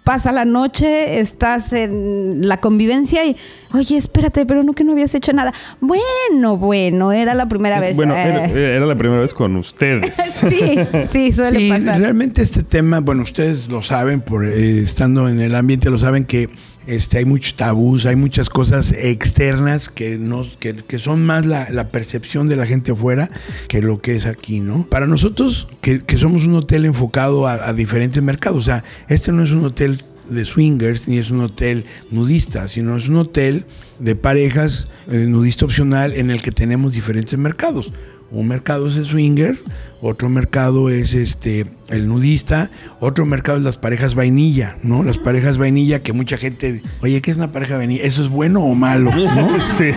[0.05, 3.35] pasa la noche, estás en la convivencia y,
[3.73, 5.53] oye, espérate, pero no que no habías hecho nada.
[5.81, 7.97] Bueno, bueno, era la primera vez.
[7.97, 10.15] Bueno, era, Eh, era la primera vez con ustedes.
[10.15, 10.79] sí,
[11.11, 11.99] sí, suele Sí, pasar.
[11.99, 16.23] realmente este tema, bueno, ustedes lo saben, por eh, estando en el ambiente, lo saben
[16.23, 16.49] que
[16.87, 21.69] este, hay muchos tabús, hay muchas cosas externas que, no, que, que son más la,
[21.69, 23.29] la percepción de la gente afuera
[23.67, 24.87] que lo que es aquí, ¿no?
[24.87, 29.31] Para nosotros, que, que somos un hotel enfocado a, a diferentes mercados, o sea, este
[29.31, 33.65] no es un hotel de swingers ni es un hotel nudista, sino es un hotel
[33.99, 37.91] de parejas eh, nudista opcional en el que tenemos diferentes mercados.
[38.31, 39.57] Un mercado es el swinger,
[40.01, 45.03] otro mercado es este el nudista, otro mercado es las parejas vainilla, ¿no?
[45.03, 48.03] Las parejas vainilla que mucha gente, oye, ¿qué es una pareja vainilla?
[48.03, 49.11] ¿Eso es bueno o malo?
[49.13, 49.49] ¿no?
[49.65, 49.91] sí.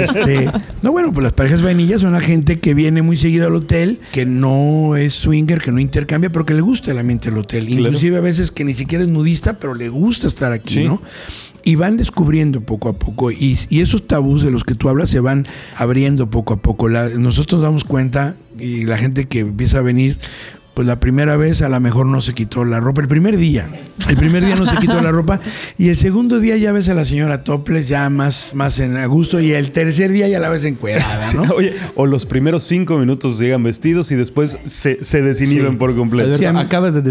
[0.00, 0.48] Este,
[0.82, 3.98] no, bueno, pues las parejas vainillas son la gente que viene muy seguido al hotel,
[4.12, 7.66] que no es swinger, que no intercambia, pero que le gusta el ambiente del hotel.
[7.66, 7.82] Claro.
[7.82, 10.84] Inclusive a veces que ni siquiera es nudista, pero le gusta estar aquí, Sí.
[10.84, 11.02] ¿no?
[11.64, 13.30] Y van descubriendo poco a poco.
[13.30, 15.46] Y, esos tabús de los que tú hablas se van
[15.76, 16.88] abriendo poco a poco.
[16.88, 20.18] La- nosotros nos damos cuenta, y la gente que empieza a venir,
[20.74, 23.00] pues la primera vez a lo mejor no se quitó la ropa.
[23.00, 23.68] El primer día.
[24.08, 25.40] El primer día no se quitó la ropa.
[25.78, 29.06] Y el segundo día ya ves a la señora topless ya más, más en a
[29.06, 29.40] gusto.
[29.40, 31.44] Y el tercer día ya la ves encuerada, Sí, ¿no?
[31.54, 35.76] Oye, o los primeros cinco minutos llegan vestidos y después se, se desinhiben Sí.
[35.76, 36.34] por completo.
[36.34, 37.02] Alberto, Sí, acabas de,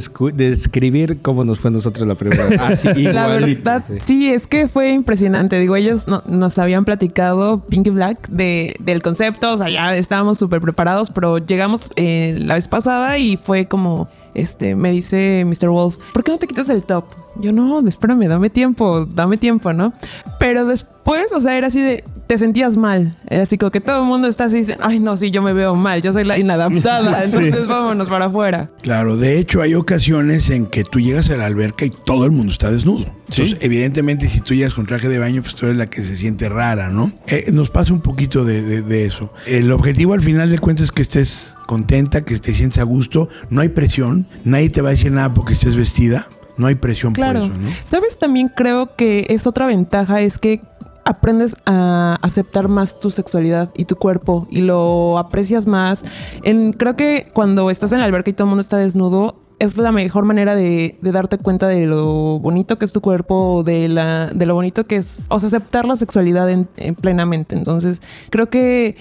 [0.49, 2.59] describir cómo nos fue a nosotros la primera vez.
[2.63, 3.93] Ah, sí, La verdad, sí.
[4.05, 4.29] sí.
[4.29, 5.59] es que fue impresionante.
[5.59, 9.53] Digo, ellos no- nos habían platicado, Pinky Black, de, del concepto.
[9.53, 14.09] O sea, ya estábamos súper preparados, pero llegamos eh, la vez pasada y fue como,
[14.33, 15.69] este, me dice Mr.
[15.69, 17.05] Wolf, ¿por qué no te quitas el top?
[17.35, 19.91] Yo, no, espérame, dame tiempo, dame tiempo, ¿no?
[20.39, 23.17] Pero después, o sea, era así de, te sentías mal.
[23.27, 25.51] Era así como que todo el mundo está así, dice, ay, no, sí, yo me
[25.53, 27.37] veo mal, yo soy la inadaptada, Sí.
[27.37, 28.69] entonces vámonos para afuera.
[28.83, 32.31] Claro, de hecho hay ocasiones en que tú llegas a la alberca y todo el
[32.31, 33.05] mundo está desnudo.
[33.29, 36.15] Entonces, evidentemente, si tú llegas con traje de baño, pues tú eres la que se
[36.15, 37.11] siente rara, ¿no?
[37.25, 39.33] Eh, nos pasa un poquito de, de- de eso.
[39.47, 43.29] El objetivo al final de cuentas es que estés contenta, que te sientas a gusto,
[43.49, 47.13] no hay presión, nadie te va a decir nada porque estés vestida, no hay presión
[47.13, 47.41] Claro.
[47.41, 47.69] por eso, ¿no?
[47.85, 48.17] ¿Sabes?
[48.19, 50.61] También creo que es otra ventaja, es que
[51.05, 56.03] aprendes a aceptar más tu sexualidad y tu cuerpo y lo aprecias más.
[56.43, 59.77] En, creo que cuando estás en la alberca y todo el mundo está desnudo, es
[59.77, 63.87] la mejor manera de, de darte cuenta de lo bonito que es tu cuerpo, de,
[63.87, 67.55] la, de lo bonito que es, o sea, aceptar la sexualidad en- en plenamente.
[67.55, 68.95] Entonces, creo que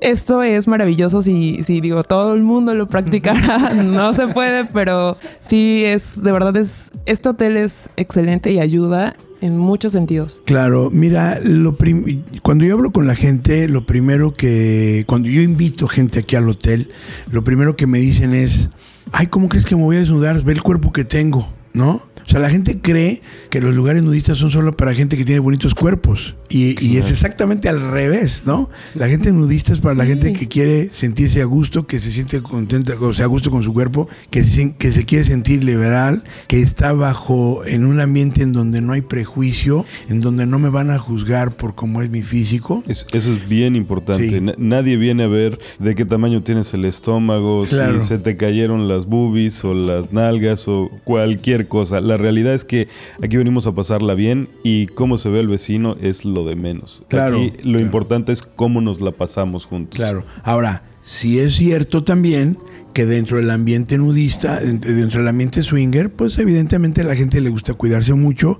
[0.00, 3.72] esto es maravilloso si, si digo, todo el mundo lo practicara.
[3.74, 9.16] no se puede, pero sí es, de verdad es, este hotel es excelente y ayuda
[9.40, 10.42] en muchos sentidos.
[10.44, 15.40] Claro, mira, lo prim- cuando yo hablo con la gente, lo primero que, cuando yo
[15.42, 16.90] invito gente aquí al hotel,
[17.30, 18.70] lo primero que me dicen es,
[19.12, 20.42] ay, ¿cómo crees que me voy a desnudar?
[20.42, 22.02] Ve el cuerpo que tengo, ¿no?
[22.26, 25.38] O sea, la gente cree que los lugares nudistas son solo para gente que tiene
[25.40, 26.34] bonitos cuerpos.
[26.48, 28.70] Y, y es exactamente al revés, ¿no?
[28.94, 32.40] La gente nudista es para la gente que quiere sentirse a gusto, que se siente
[32.40, 36.22] contenta, o sea, a gusto con su cuerpo, que se, que se quiere sentir liberal,
[36.46, 40.68] que está bajo en un ambiente en donde no hay prejuicio, en donde no me
[40.68, 42.84] van a juzgar por cómo es mi físico.
[42.86, 44.30] Es- eso es bien importante.
[44.38, 44.46] Sí.
[44.58, 48.00] Nadie viene a ver de qué tamaño tienes el estómago, Claro.
[48.00, 52.00] si se te cayeron las boobies o las nalgas o cualquier cosa.
[52.00, 52.88] La realidad es que
[53.22, 57.04] aquí venimos a pasarla bien y cómo se ve el vecino es lo de menos.
[57.08, 57.80] Claro, Aquí lo claro.
[57.80, 59.96] importante es cómo nos la pasamos juntos.
[59.96, 60.24] Claro.
[60.42, 62.58] Ahora, sí es cierto también
[62.92, 67.40] que dentro del ambiente nudista, dent- dentro del ambiente swinger, pues evidentemente a la gente
[67.42, 68.58] le gusta cuidarse mucho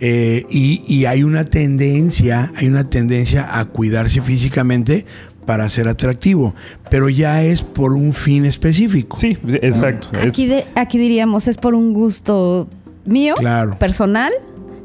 [0.00, 5.06] eh, y, y hay una tendencia, hay una tendencia a cuidarse físicamente
[5.46, 6.54] para ser atractivo,
[6.90, 9.16] pero ya es por un fin específico.
[9.16, 10.10] Sí, exacto.
[10.20, 12.68] Aquí, de- aquí diríamos, es por un gusto
[13.10, 13.76] mío, Claro.
[13.78, 14.32] personal,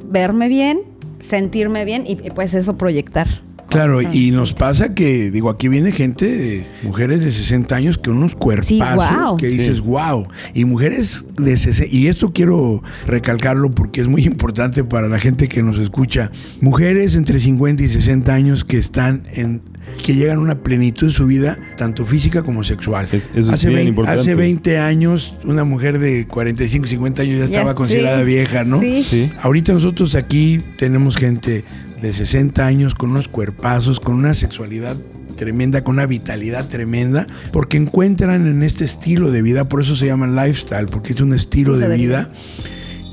[0.10, 0.80] verme bien,
[1.20, 3.28] sentirme bien y y, pues eso proyectar.
[3.70, 8.10] Claro, y nos pasa que, digo, aquí viene gente, de mujeres de 60 años que
[8.10, 9.38] unos cuerpazos guau.
[9.38, 9.82] que dices, Sí.
[9.82, 10.28] wow.
[10.54, 15.48] Y mujeres de 60, y esto quiero recalcarlo porque es muy importante para la gente
[15.48, 16.32] que nos escucha.
[16.62, 19.62] Mujeres entre 50 y 60 años que están en,
[20.04, 23.08] que llegan a una plenitud de su vida, tanto física como sexual.
[23.12, 24.22] Es- eso es hace, bien 20, importante.
[24.22, 28.26] hace 20 años, una mujer de 45, 50 años ya Ya, estaba considerada sí.
[28.26, 28.80] vieja, ¿no?
[28.80, 29.04] Sí.
[29.04, 29.30] sí.
[29.42, 31.64] Ahorita nosotros aquí tenemos gente
[32.02, 34.98] de 60 años con unos cuerpazos, con una sexualidad
[35.36, 40.08] tremenda, con una vitalidad tremenda, porque encuentran en este estilo de vida, por eso se
[40.08, 42.32] llama lifestyle, porque es un estilo de vida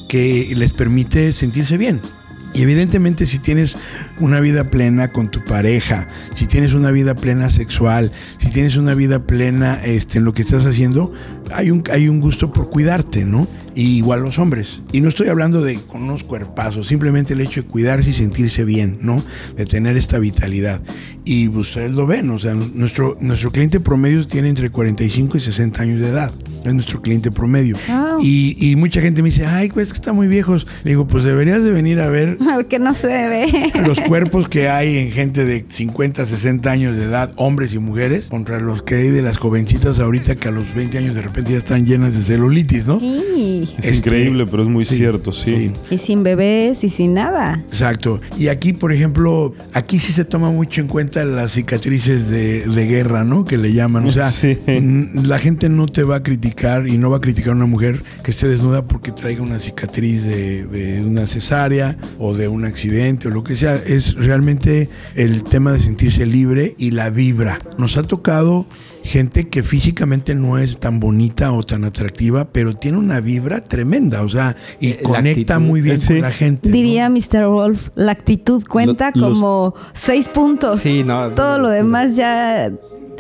[0.08, 2.00] que les permite sentirse bien.
[2.54, 3.76] Y evidentemente si tienes
[4.20, 8.94] una vida plena con tu pareja, si tienes una vida plena sexual, si tienes una
[8.94, 11.12] vida plena este, en lo que estás haciendo,
[11.50, 13.46] hay un, hay un gusto por cuidarte, ¿no?
[13.74, 14.82] Y igual los hombres.
[14.92, 18.64] Y no estoy hablando de con unos cuerpazos, simplemente el hecho de cuidarse y sentirse
[18.64, 19.22] bien, ¿no?
[19.56, 20.82] De tener esta vitalidad.
[21.24, 25.82] Y ustedes lo ven, o sea, nuestro, nuestro cliente promedio tiene entre 45 y 60
[25.82, 26.32] años de edad.
[26.64, 27.76] Es nuestro cliente promedio.
[27.88, 28.20] Wow.
[28.20, 30.66] Y, y mucha gente me dice, ay, pues que están muy viejos.
[30.84, 33.72] Le digo, pues deberías de venir a ver Porque no se ve.
[33.86, 38.26] los cuerpos que hay en gente de 50, 60 años de edad, hombres y mujeres,
[38.26, 41.52] contra los que hay de las jovencitas ahorita que a los 20 años de repente
[41.52, 43.00] ya están llenas de celulitis, ¿no?
[43.00, 43.64] Sí.
[43.78, 45.72] Es Este, increíble, pero es muy sí, cierto, sí.
[45.90, 47.62] Y sin bebés y sin nada.
[47.68, 48.20] Exacto.
[48.38, 52.86] Y aquí, por ejemplo, aquí sí se toma mucho en cuenta las cicatrices de, de
[52.86, 53.44] guerra, ¿no?
[53.44, 54.06] Que le llaman.
[54.06, 54.58] O sea, Sí.
[54.66, 58.00] la gente no te va a criticar y no va a criticar a una mujer
[58.24, 63.28] que esté desnuda porque traiga una cicatriz de, de una cesárea o de un accidente
[63.28, 63.74] o lo que sea.
[63.76, 67.58] Es realmente el tema de sentirse libre y la vibra.
[67.78, 68.66] Nos ha tocado
[69.02, 74.22] gente que físicamente no es tan bonita o tan atractiva, pero tiene una vibra tremenda,
[74.22, 75.68] o sea, y Eh, la conecta actitud.
[75.68, 76.08] muy bien Sí.
[76.14, 76.68] con la gente.
[76.68, 76.74] ¿no?
[76.74, 77.46] Diría Mr.
[77.48, 80.78] Wolf, la actitud cuenta Lo- los- como seis puntos.
[80.80, 82.70] Sí, no, Todo lo demás ya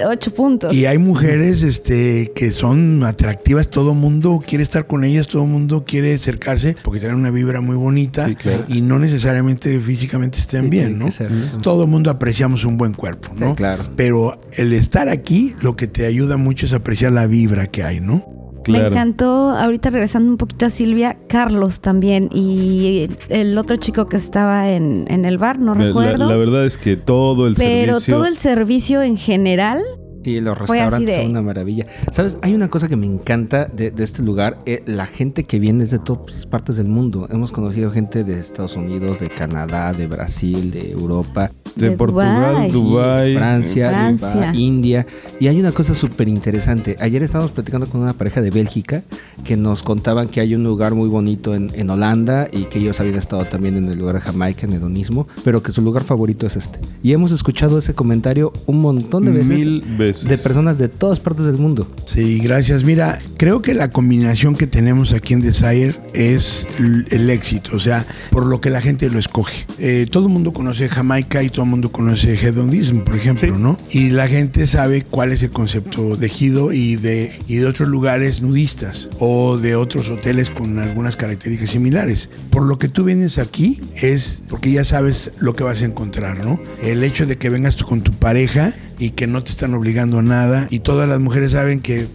[0.06, 0.72] ocho puntos.
[0.72, 5.84] Y hay mujeres este, que son atractivas, todo mundo quiere estar con ellas, todo mundo
[5.86, 8.64] quiere acercarse porque tienen una vibra muy bonita Sí, claro.
[8.68, 11.10] y no necesariamente físicamente estén Sí, bien, ¿no?
[11.10, 11.30] ser.
[11.62, 13.50] Todo mundo apreciamos un buen cuerpo, ¿no?
[13.50, 13.84] Sí, claro.
[13.96, 18.00] Pero el estar aquí lo que te ayuda mucho es apreciar la vibra que hay,
[18.00, 18.24] ¿no?
[18.68, 24.16] Me encantó, ahorita regresando un poquito a Silvia, Carlos también y el otro chico que
[24.16, 26.28] estaba en, en el bar, no recuerdo.
[26.28, 28.16] La, verdad es que todo el pero servicio.
[28.16, 29.82] todo el servicio en general,
[30.24, 31.86] Sí, los restaurantes de- son una maravilla.
[32.12, 32.38] ¿Sabes?
[32.42, 34.58] Hay una cosa que me encanta de, de este lugar.
[34.66, 37.26] eh, la gente que viene es de todas partes del mundo.
[37.30, 42.70] Hemos conocido gente de Estados Unidos, de Canadá, de Brasil, de Europa, de, de Portugal,
[42.70, 43.34] Dubái.
[43.34, 44.52] Francia, Francia.
[44.54, 45.06] India.
[45.40, 46.96] Y hay una cosa súper interesante.
[47.00, 49.02] Ayer estábamos platicando con una pareja de Bélgica
[49.44, 53.00] que nos contaban que hay un lugar muy bonito en, en Holanda y que ellos
[53.00, 56.46] habían estado también en el lugar de Jamaica, en hedonismo, pero que su lugar favorito
[56.46, 56.78] es este.
[57.02, 59.48] Y hemos escuchado ese comentario un montón de veces.
[59.48, 60.11] Mil veces.
[60.22, 61.90] De personas de todas partes del mundo.
[62.06, 62.84] Sí, gracias.
[62.84, 66.66] Mira, creo que la combinación que tenemos aquí en Desire es
[67.10, 69.66] el éxito, o sea, por lo que la gente lo escoge.
[69.78, 73.62] Eh, todo el mundo conoce Jamaica y todo el mundo conoce hedonismo, por ejemplo, Sí.
[73.62, 73.76] ¿no?
[73.90, 77.88] Y la gente sabe cuál es el concepto de Hido y de, y de otros
[77.88, 82.28] lugares nudistas o de otros hoteles con algunas características similares.
[82.50, 86.44] Por lo que tú vienes aquí es porque ya sabes lo que vas a encontrar,
[86.44, 86.60] ¿no?
[86.82, 90.20] El hecho de que vengas tú con tu pareja y que no te están obligando
[90.20, 92.06] a nada y todas las mujeres saben que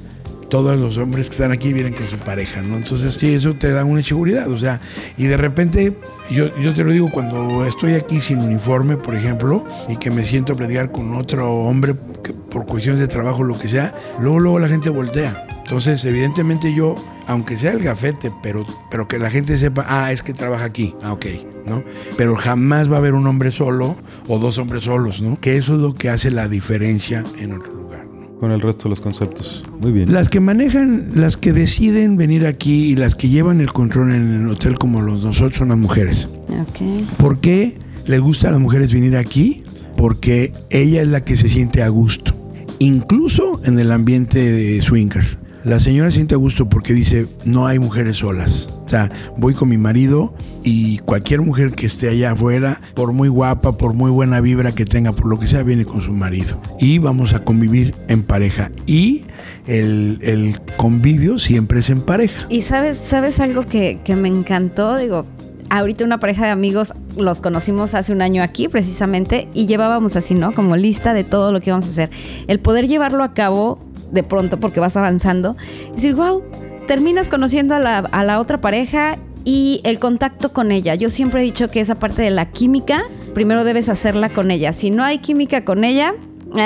[0.48, 2.78] todos los hombres que están aquí vienen con su pareja, ¿no?
[2.78, 4.80] Entonces, sí, eso te da una seguridad, o sea,
[5.18, 5.98] y de repente,
[6.32, 10.24] yo, yo te lo digo, cuando estoy aquí sin uniforme, por ejemplo, y que me
[10.24, 14.60] siento a platicar con otro hombre por cuestiones de trabajo, lo que sea, luego, luego
[14.60, 15.46] la gente voltea.
[15.58, 16.96] Entonces, evidentemente yo,
[17.28, 20.96] aunque sea el gafete, pero, pero que la gente sepa, ah, es que trabaja aquí,
[21.04, 21.26] ah, ok,
[21.66, 21.84] ¿no?
[22.18, 25.38] Pero jamás va a haber un hombre solo o dos hombres solos, ¿no?
[25.40, 28.40] Que eso es lo que hace la diferencia en otro lugar, ¿no?
[28.40, 29.64] Con el resto de los conceptos.
[29.82, 30.14] Muy bien.
[30.14, 34.34] Las que manejan, las que deciden venir aquí y las que llevan el control en
[34.42, 36.30] el hotel como los nosotros son las mujeres.
[36.50, 37.18] ok.
[37.18, 39.64] ¿Por qué les gusta a las mujeres venir aquí?
[39.98, 42.34] Porque ella es la que se siente a gusto,
[42.80, 45.37] incluso en el ambiente de swinger.
[45.68, 48.70] La señora se siente gusto porque dice, no hay mujeres solas.
[48.86, 53.28] O sea, voy con mi marido y cualquier mujer que esté allá afuera, por muy
[53.28, 56.62] guapa, por muy buena vibra que tenga, por lo que sea, viene con su marido.
[56.80, 58.72] Y vamos a convivir en pareja.
[58.86, 59.26] Y
[59.66, 62.46] el, el convivio siempre es en pareja.
[62.48, 65.26] Y sabes, sabes algo que, que me encantó, digo,
[65.70, 70.34] ahorita una pareja de amigos los conocimos hace un año aquí precisamente y llevábamos así,
[70.36, 70.52] ¿no?
[70.54, 72.10] Como lista de todo lo que íbamos a hacer.
[72.48, 73.80] El poder llevarlo a cabo
[74.12, 75.56] de pronto porque vas avanzando,
[75.94, 76.42] decir, wow,
[76.88, 80.96] terminas conociendo a la, a la otra pareja y el contacto con ella.
[80.96, 83.04] Yo siempre he dicho que esa parte de la química,
[83.34, 84.74] primero debes hacerla con ella.
[84.74, 86.14] Si no hay química con ella,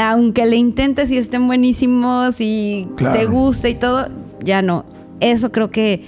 [0.10, 3.18] aunque le intentes y estén buenísimos y Claro.
[3.20, 4.08] te gusta y todo,
[4.44, 4.86] ya no.
[5.20, 6.04] Eso creo que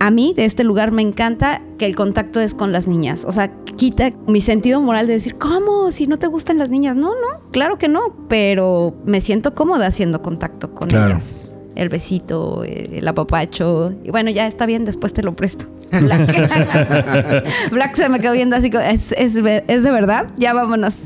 [0.00, 3.24] a mí de este lugar me encanta que el contacto es con las niñas.
[3.26, 5.90] O sea, quita mi sentido moral de decir, ¿cómo?
[5.90, 6.94] Si no te gustan las niñas.
[6.96, 8.14] No, no, claro que no.
[8.28, 11.10] Pero me siento cómoda haciendo contacto con Claro.
[11.10, 11.54] ellas.
[11.74, 13.92] El besito, el apapacho.
[14.04, 15.66] Y bueno, ya está bien, después te lo presto.
[15.90, 20.26] Black, Black se me quedó viendo así, como, ¿es, es, ve- ¿es de verdad?
[20.36, 21.04] Ya vámonos.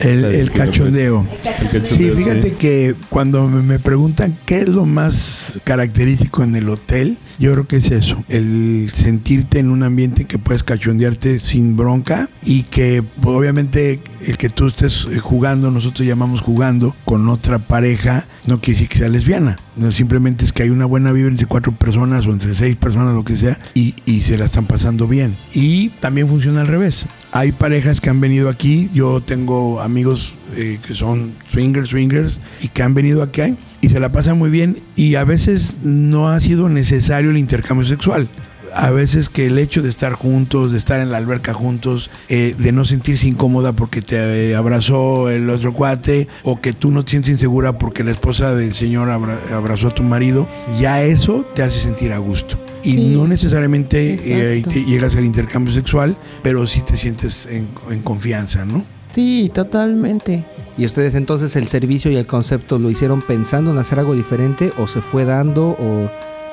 [0.00, 1.24] El, el cachondeo.
[1.44, 2.56] El cachondeo, Sí, fíjate sí.
[2.58, 7.76] que cuando me preguntan qué es lo más característico en el hotel, Yo creo que
[7.76, 13.36] es eso, el sentirte en un ambiente que puedes cachondearte sin bronca y que pues,
[13.36, 18.78] obviamente el que tú estés eh, jugando, nosotros llamamos jugando con otra pareja, no quiere
[18.78, 22.26] decir que sea lesbiana, no simplemente es que hay una buena vibra entre cuatro personas
[22.26, 25.36] o entre seis personas, lo que sea, y, y se la están pasando bien.
[25.52, 27.06] Y también funciona al revés.
[27.32, 32.68] Hay parejas que han venido aquí, yo tengo amigos eh, que son swingers, swingers, y
[32.68, 36.40] que han venido aquí y se la pasan muy bien y a veces no ha
[36.40, 38.28] sido necesario el intercambio sexual.
[38.74, 42.54] A veces que el hecho de estar juntos, de estar en la alberca juntos, eh,
[42.58, 47.10] de no sentirse incómoda porque te abrazó el otro cuate o que tú no te
[47.10, 50.48] sientes insegura porque la esposa del señor abra- abrazó a tu marido,
[50.80, 52.58] ya eso te hace sentir a gusto.
[52.82, 53.14] Y Sí.
[53.14, 58.64] no necesariamente eh, te llegas al intercambio sexual, pero sí te sientes en, en confianza,
[58.64, 58.86] ¿no?
[59.12, 60.44] Sí, totalmente.
[60.78, 64.72] ¿Y ustedes entonces el servicio y el concepto lo hicieron pensando en hacer algo diferente
[64.78, 66.10] o se fue dando o...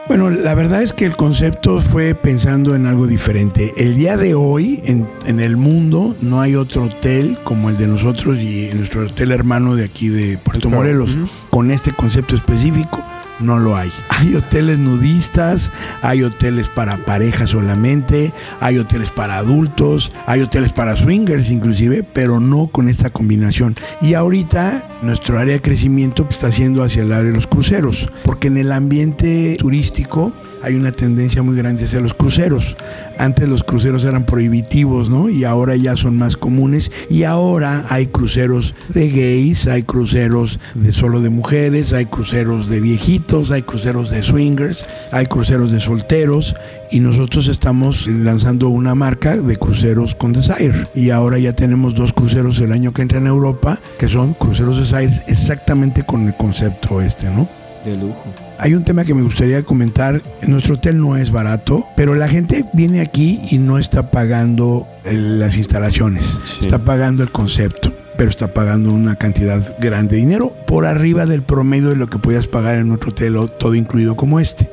[0.08, 3.74] Bueno, la verdad es que el concepto fue pensando en algo diferente.
[3.78, 7.86] El día de hoy, en, en el mundo, no hay otro hotel como el de
[7.86, 10.70] nosotros y nuestro hotel hermano de aquí de Puerto.
[10.70, 11.16] Morelos,
[11.52, 13.04] con este concepto específico.
[13.40, 13.92] No lo hay.
[14.10, 15.72] Hay hoteles nudistas,
[16.02, 22.42] hay hoteles para parejas solamente, hay hoteles para adultos, hay hoteles para swingers inclusive, pero
[22.42, 23.78] no con esta combinación.
[24.02, 28.10] Y ahorita nuestro área de crecimiento pues, está siendo hacia el área de los cruceros,
[28.26, 32.76] porque en el ambiente turístico hay una tendencia muy grande hacia los cruceros.
[33.18, 35.30] Antes los cruceros eran prohibitivos, ¿no?
[35.30, 36.92] Y ahora ya son más comunes.
[37.10, 42.80] Y ahora hay cruceros de gays, hay cruceros de solo de mujeres, hay cruceros de
[42.80, 46.56] viejitos, hay cruceros de swingers, hay cruceros de solteros.
[46.92, 50.88] Y nosotros estamos lanzando una marca de cruceros con Desire.
[50.96, 54.80] Y ahora ya tenemos dos cruceros el año que entra en Europa, que son cruceros
[54.80, 57.59] Desire, exactamente con el concepto este, ¿no?
[57.86, 58.26] De lujo.
[58.58, 60.22] Hay un tema que me gustaría comentar.
[60.48, 65.56] Nuestro hotel no es barato, pero la gente viene aquí y no está pagando las
[65.58, 66.60] instalaciones, Sí.
[66.62, 71.42] está pagando el concepto, pero está pagando una cantidad grande de dinero por arriba del
[71.42, 74.70] promedio de lo que podías pagar en otro hotel todo incluido como este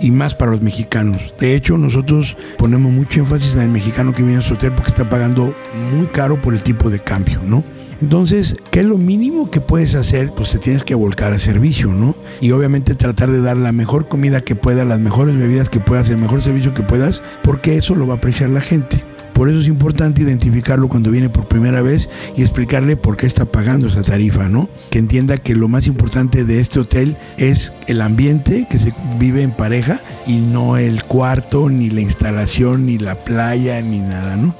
[0.00, 1.20] y más para los mexicanos.
[1.38, 4.90] De hecho, nosotros ponemos mucho énfasis en el mexicano que viene a nuestro hotel porque
[4.90, 5.54] está pagando
[5.96, 7.62] muy caro por el tipo de cambio, ¿no?
[8.00, 10.32] Entonces, ¿qué es lo mínimo que puedes hacer?
[10.32, 12.14] Pues te tienes que volcar al servicio, ¿no?
[12.40, 16.08] Y obviamente tratar de dar la mejor comida que puedas, las mejores bebidas que puedas,
[16.08, 19.04] el mejor servicio que puedas, porque eso lo va a apreciar la gente.
[19.34, 23.46] Por eso es importante identificarlo cuando viene por primera vez y explicarle por qué está
[23.46, 24.68] pagando esa tarifa, ¿no?
[24.90, 29.42] Que entienda que lo más importante de este hotel es el ambiente que se vive
[29.42, 34.54] en pareja y no el cuarto, ni la instalación, ni la playa, ni nada, ¿no?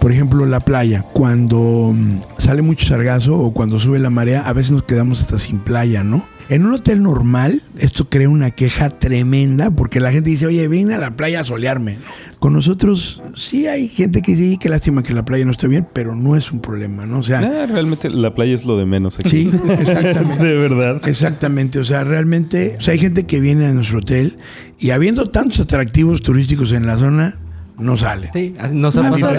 [0.00, 4.52] Por ejemplo, la playa, cuando mm, sale mucho sargazo o cuando sube la marea, a
[4.52, 6.26] veces nos quedamos hasta sin playa, ¿no?
[6.48, 10.94] En un hotel normal, esto crea una queja tremenda porque la gente dice, oye, vine
[10.94, 11.96] a la playa a solearme.
[12.38, 15.66] Con nosotros sí hay gente que dice, "Y qué lástima que la playa no esté
[15.66, 17.18] bien, pero no es un problema, ¿no?
[17.18, 19.28] O sea, Ah, realmente la playa es lo de menos aquí.
[19.28, 20.44] sí, exactamente.
[20.44, 21.00] de verdad.
[21.08, 24.36] Exactamente, o sea, realmente o sea, hay gente que viene a nuestro hotel
[24.78, 27.38] y habiendo tantos atractivos turísticos en la zona,
[27.78, 28.30] no sale.
[28.32, 29.36] Sí, nos ha pasado.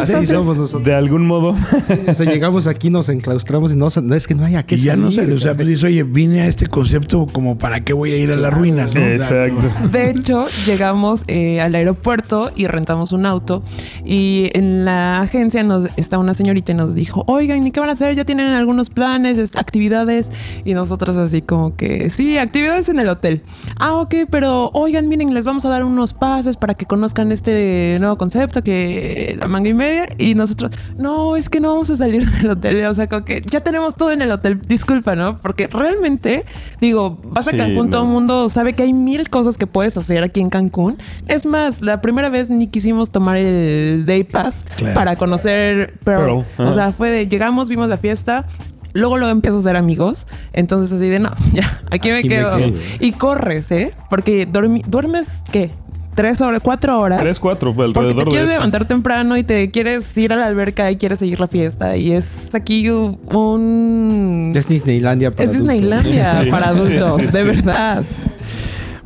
[0.00, 0.84] Así somos nosotros.
[0.84, 1.54] De algún modo.
[2.08, 4.74] O sea, llegamos aquí, nos enclaustramos y no, no, es que no hay a qué
[4.74, 7.84] Y ya no sale, o sea, pues dices, oye, vine a este concepto como para
[7.84, 9.00] qué voy a ir a las ruinas, ¿no?
[9.00, 9.66] Exacto.
[9.90, 13.62] De hecho, llegamos eh, al aeropuerto y rentamos un auto
[14.04, 17.88] y en la agencia nos está una señorita y nos dijo, oigan, ¿y qué van
[17.90, 18.14] a hacer?
[18.14, 20.30] Ya tienen algunos planes, es- actividades
[20.64, 23.42] y nosotros así como que, sí, actividades en el hotel.
[23.78, 27.69] Ah, ok, pero oigan, miren, les vamos a dar unos pases para que conozcan este
[28.00, 31.96] nuevo concepto que la manga y media y nosotros, no, es que no vamos a
[31.96, 35.38] salir del hotel, o sea, como que ya tenemos todo en el hotel, disculpa, ¿no?
[35.40, 36.44] Porque realmente,
[36.80, 38.08] digo, vas a Cancún, todo no.
[38.08, 40.98] el mundo sabe que hay mil cosas que puedes hacer aquí en Cancún.
[41.28, 44.94] Es más, la primera vez ni quisimos tomar el Day Pass Claro.
[44.94, 46.44] para conocer Pearl.
[46.56, 48.46] Pearl, O sea, fue de llegamos, vimos la fiesta.
[48.92, 50.26] Luego lo empiezo a hacer amigos.
[50.52, 52.56] Entonces así de no, ya, aquí, me Aquí me quedo.
[52.56, 52.72] quedo.
[52.98, 53.92] Y corres, ¿eh?
[54.08, 55.70] Porque duermes, ¿qué?
[56.20, 57.18] Tres horas, cuatro horas.
[57.20, 58.58] Tres, cuatro, Porque te alrededor de quieres eso.
[58.58, 61.96] levantar temprano y te quieres ir a la alberca y quieres seguir la fiesta.
[61.96, 64.52] Y es aquí un...
[64.54, 65.72] Es Disneylandia para es adultos.
[65.72, 67.42] Disneylandia Sí, para sí, adultos, sí, de sí.
[67.46, 68.02] verdad.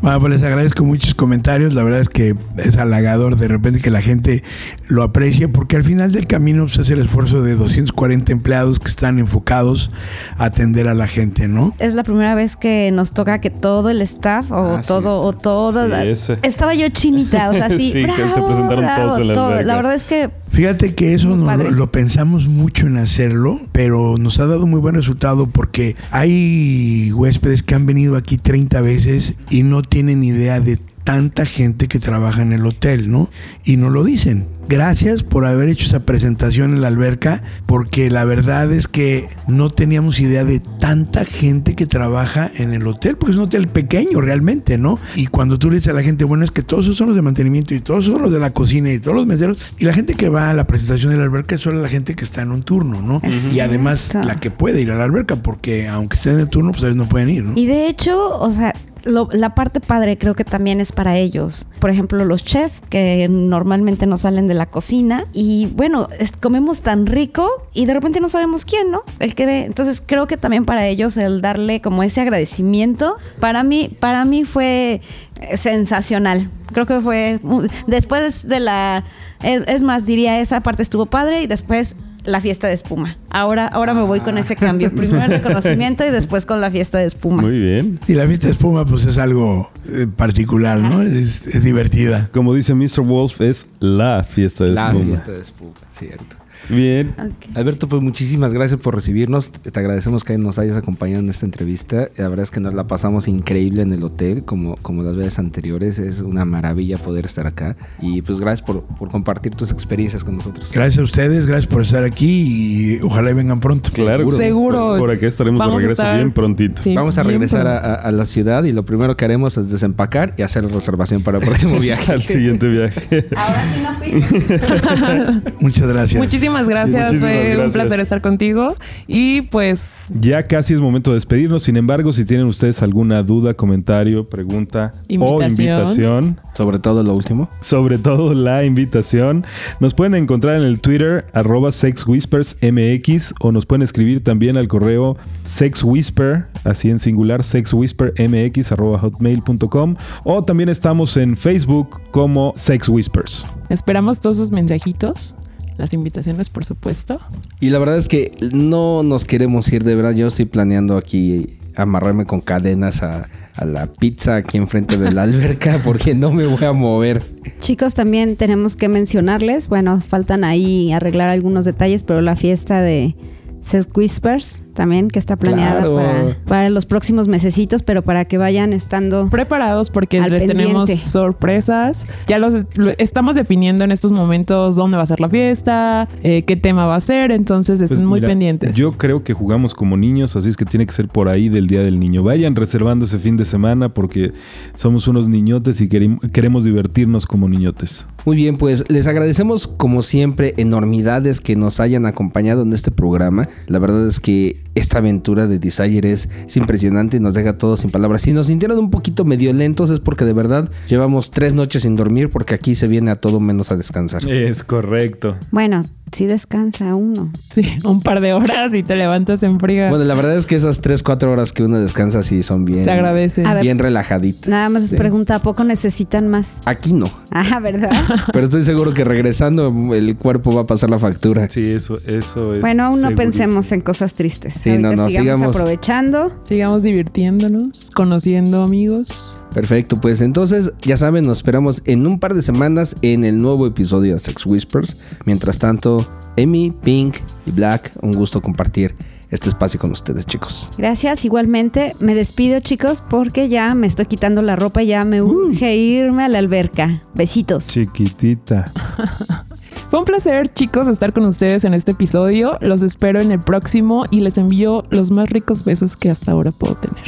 [0.01, 1.73] Bueno, pues les agradezco muchos comentarios.
[1.73, 4.43] La verdad es que es halagador de repente que la gente
[4.89, 8.89] lo aprecie, porque al final del camino pues, es el esfuerzo de 240 empleados que
[8.89, 9.91] están enfocados
[10.37, 11.75] a atender a la gente, ¿no?
[11.79, 14.89] Es la primera vez que nos toca que todo el staff o Ah, sí.
[14.89, 16.39] todo o toda Sí, la- ese.
[16.43, 19.63] estaba yo chinita, o sea, sí, Sí, que se presentaron bravo, todos en la todo.
[19.63, 24.17] La verdad es que Fíjate que eso no- lo, lo pensamos mucho en hacerlo, pero
[24.19, 29.35] nos ha dado muy buen resultado porque hay huéspedes que han venido aquí 30 veces
[29.51, 33.29] y no tienen idea de tanta gente que trabaja en el hotel, ¿no?
[33.63, 34.47] Y no lo dicen.
[34.67, 39.71] Gracias por haber hecho esa presentación en la alberca, porque la verdad es que no
[39.71, 44.23] teníamos idea de tanta gente que trabaja en el hotel, porque es un hotel pequeño
[44.23, 44.99] realmente, ¿no?
[45.17, 47.17] Y cuando tú le dices a la gente, bueno, es que todos esos son los
[47.17, 49.93] de mantenimiento y todos son los de la cocina y todos los meseros, y la
[49.93, 52.41] gente que va a la presentación de la alberca es solo la gente que está
[52.41, 53.21] en un turno, ¿no?
[53.53, 56.71] y además la que puede ir a la alberca, porque aunque estén en el turno,
[56.71, 57.53] pues a veces no pueden ir, ¿no?
[57.55, 58.73] Y de hecho, o sea,
[59.05, 61.67] la parte padre creo que también es para ellos.
[61.81, 66.09] Por ejemplo, los chefs que normalmente no salen de la cocina y bueno,
[66.41, 69.03] comemos tan rico y de repente no sabemos quién, ¿no?
[69.19, 69.65] El que ve.
[69.65, 74.45] Entonces creo que también para ellos el darle como ese agradecimiento, para mí, para mí
[74.45, 75.01] fue
[75.41, 76.49] eh, sensacional.
[76.73, 77.41] Creo que fue
[77.87, 79.05] después de la,
[79.43, 81.95] es más diría esa parte estuvo padre y después
[82.25, 83.17] la fiesta de espuma.
[83.31, 84.91] Ahora, ahora me voy con ese cambio.
[84.95, 87.43] Primero el reconocimiento y después con la fiesta de espuma.
[87.43, 88.01] Muy bien.
[88.09, 91.03] Y la fiesta de espuma, pues es algo eh, particular, ¿no?
[91.03, 92.29] Es, es divertida.
[92.33, 93.01] Como dice Mr.
[93.03, 95.05] Wolf, es la fiesta de La espuma.
[95.05, 96.37] fiesta de espuma, cierto.
[96.69, 97.15] Bien.
[97.55, 99.51] Alberto, pues muchísimas gracias por recibirnos.
[99.51, 102.09] Te agradecemos que nos hayas acompañado en esta entrevista.
[102.17, 105.39] La verdad es que nos la pasamos increíble en el hotel, como, como las veces
[105.39, 105.99] anteriores.
[105.99, 107.77] Es una maravilla poder estar acá.
[108.01, 110.71] Y pues gracias por, por compartir tus experiencias con nosotros.
[110.73, 113.91] Gracias a ustedes, gracias por estar aquí y ojalá y vengan pronto.
[113.93, 114.31] Claro.
[114.31, 114.97] Seguro.
[114.99, 116.83] Por acá estaremos Vamos de regreso estar- bien prontito.
[116.83, 117.89] Sí, Vamos a regresar a, pronto.
[118.01, 121.23] a- a la ciudad y lo primero que haremos es desempacar y hacer la reservación
[121.23, 122.13] para el próximo viaje.
[122.13, 123.27] Al siguiente viaje.
[123.37, 125.53] Ahora sí no fui.
[125.61, 126.23] Muchas gracias.
[126.23, 127.73] Muchísimas gracias, Muchísimas fue un gracias.
[127.75, 128.77] placer estar contigo.
[129.07, 131.63] Y pues Ya casi es momento de despedirnos.
[131.65, 135.51] Sin embargo, si tienen ustedes alguna duda, comentario, pregunta o Invitación.
[135.51, 137.49] invitación, Sobre todo lo último.
[137.61, 139.45] sobre todo la invitación,
[139.81, 145.17] nos pueden encontrar en el Twitter arroba sexwhispersmx o nos pueden escribir también al correo
[145.45, 153.47] sexwhisper, así en singular, sexwhispermx arroba hotmail.com o también estamos en Facebook como Sex Whispers.
[153.69, 155.35] esperamos todos sus mensajitos,
[155.77, 157.21] las invitaciones, por supuesto.
[157.61, 160.13] Y la verdad es que no nos queremos ir, de verdad.
[160.13, 165.23] Yo estoy planeando aquí amarrarme con cadenas a, a la pizza aquí enfrente de la
[165.25, 167.23] alberca porque no me voy a mover.
[167.61, 173.17] Chicos, también tenemos que mencionarles, bueno, faltan ahí arreglar algunos detalles, pero la fiesta de
[173.63, 175.95] Sex Whispers también que está planeada Claro.
[175.97, 182.07] para, para los próximos mesecitos, pero para que vayan estando Preparados porque les tenemos sorpresas.
[182.27, 186.43] Ya los lo- estamos definiendo en estos momentos dónde va a ser la fiesta, eh,
[186.43, 188.77] qué tema va a ser, entonces estén Pues muy mira, pendientes.
[188.77, 191.67] Yo creo que jugamos como niños, así es que tiene que ser por ahí del
[191.67, 192.23] Día del Niño.
[192.23, 194.31] Vayan reservando ese fin de semana porque
[194.75, 198.07] somos unos niñotes y queremos divertirnos como niñotes.
[198.25, 203.49] Muy bien, pues les agradecemos como siempre enormidades que nos hayan acompañado en este programa.
[203.67, 207.81] La verdad es que esta aventura de Desire es, es impresionante y nos deja todos
[207.81, 208.23] sin palabras.
[208.23, 211.97] Si nos sintieron un poquito medio lentos es porque de verdad llevamos tres noches sin
[211.97, 214.29] dormir porque aquí se viene a todo menos a descansar.
[214.29, 215.37] Es correcto.
[215.51, 215.85] Bueno,
[216.15, 217.31] sí descansa uno.
[217.51, 219.89] Sí, un par de horas y te levantas en fría.
[219.91, 222.83] Bueno, la verdad es que esas tres, cuatro horas que uno descansa sí son bien,
[222.83, 223.45] Se agradece.
[223.63, 224.49] Bien relajaditas.
[224.49, 224.97] Nada más Sí.
[224.97, 226.59] pregunta, ¿a poco necesitan más?
[226.65, 227.91] Aquí no, Ah, ¿verdad?
[228.33, 231.49] pero estoy seguro que regresando el cuerpo va a pasar la factura.
[231.51, 232.61] Sí, eso, eso es.
[232.61, 233.17] bueno, aún no segurísimo.
[233.17, 234.55] pensemos en cosas tristes.
[234.55, 235.57] Sí, Ahorita no, no, sigamos, sigamos.
[235.57, 236.33] aprovechando.
[236.45, 239.41] Sigamos divirtiéndonos, conociendo amigos.
[239.55, 243.67] Perfecto, pues entonces ya saben, nos esperamos en un par de semanas en el nuevo
[243.69, 244.97] episodio de Sex Whispers.
[245.27, 246.04] Mientras tanto,
[246.37, 248.95] Emi, Pink y Black, un gusto compartir
[249.31, 250.71] este espacio con ustedes, chicos.
[250.79, 251.97] Gracias, igualmente.
[251.99, 256.25] Me despido, chicos, porque ya me estoy quitando la ropa y ya me urge irme
[256.25, 257.03] a la alberca.
[257.15, 257.69] Besitos.
[257.69, 258.73] Chiquitita.
[259.91, 262.55] Fue un placer, chicos, estar con ustedes en este episodio.
[262.61, 266.51] Los espero en el próximo y les envío los más ricos besos que hasta ahora
[266.53, 267.05] puedo tener.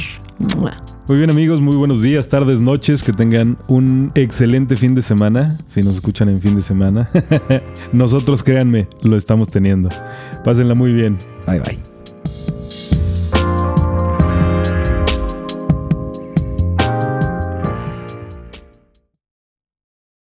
[1.07, 5.57] Muy bien amigos, muy buenos días, tardes, noches, que tengan un excelente fin de semana,
[5.67, 7.09] si nos escuchan en fin de semana.
[7.93, 9.89] Nosotros créanme, lo estamos teniendo.
[10.43, 11.17] Pásenla muy bien.
[11.47, 11.96] Bye bye.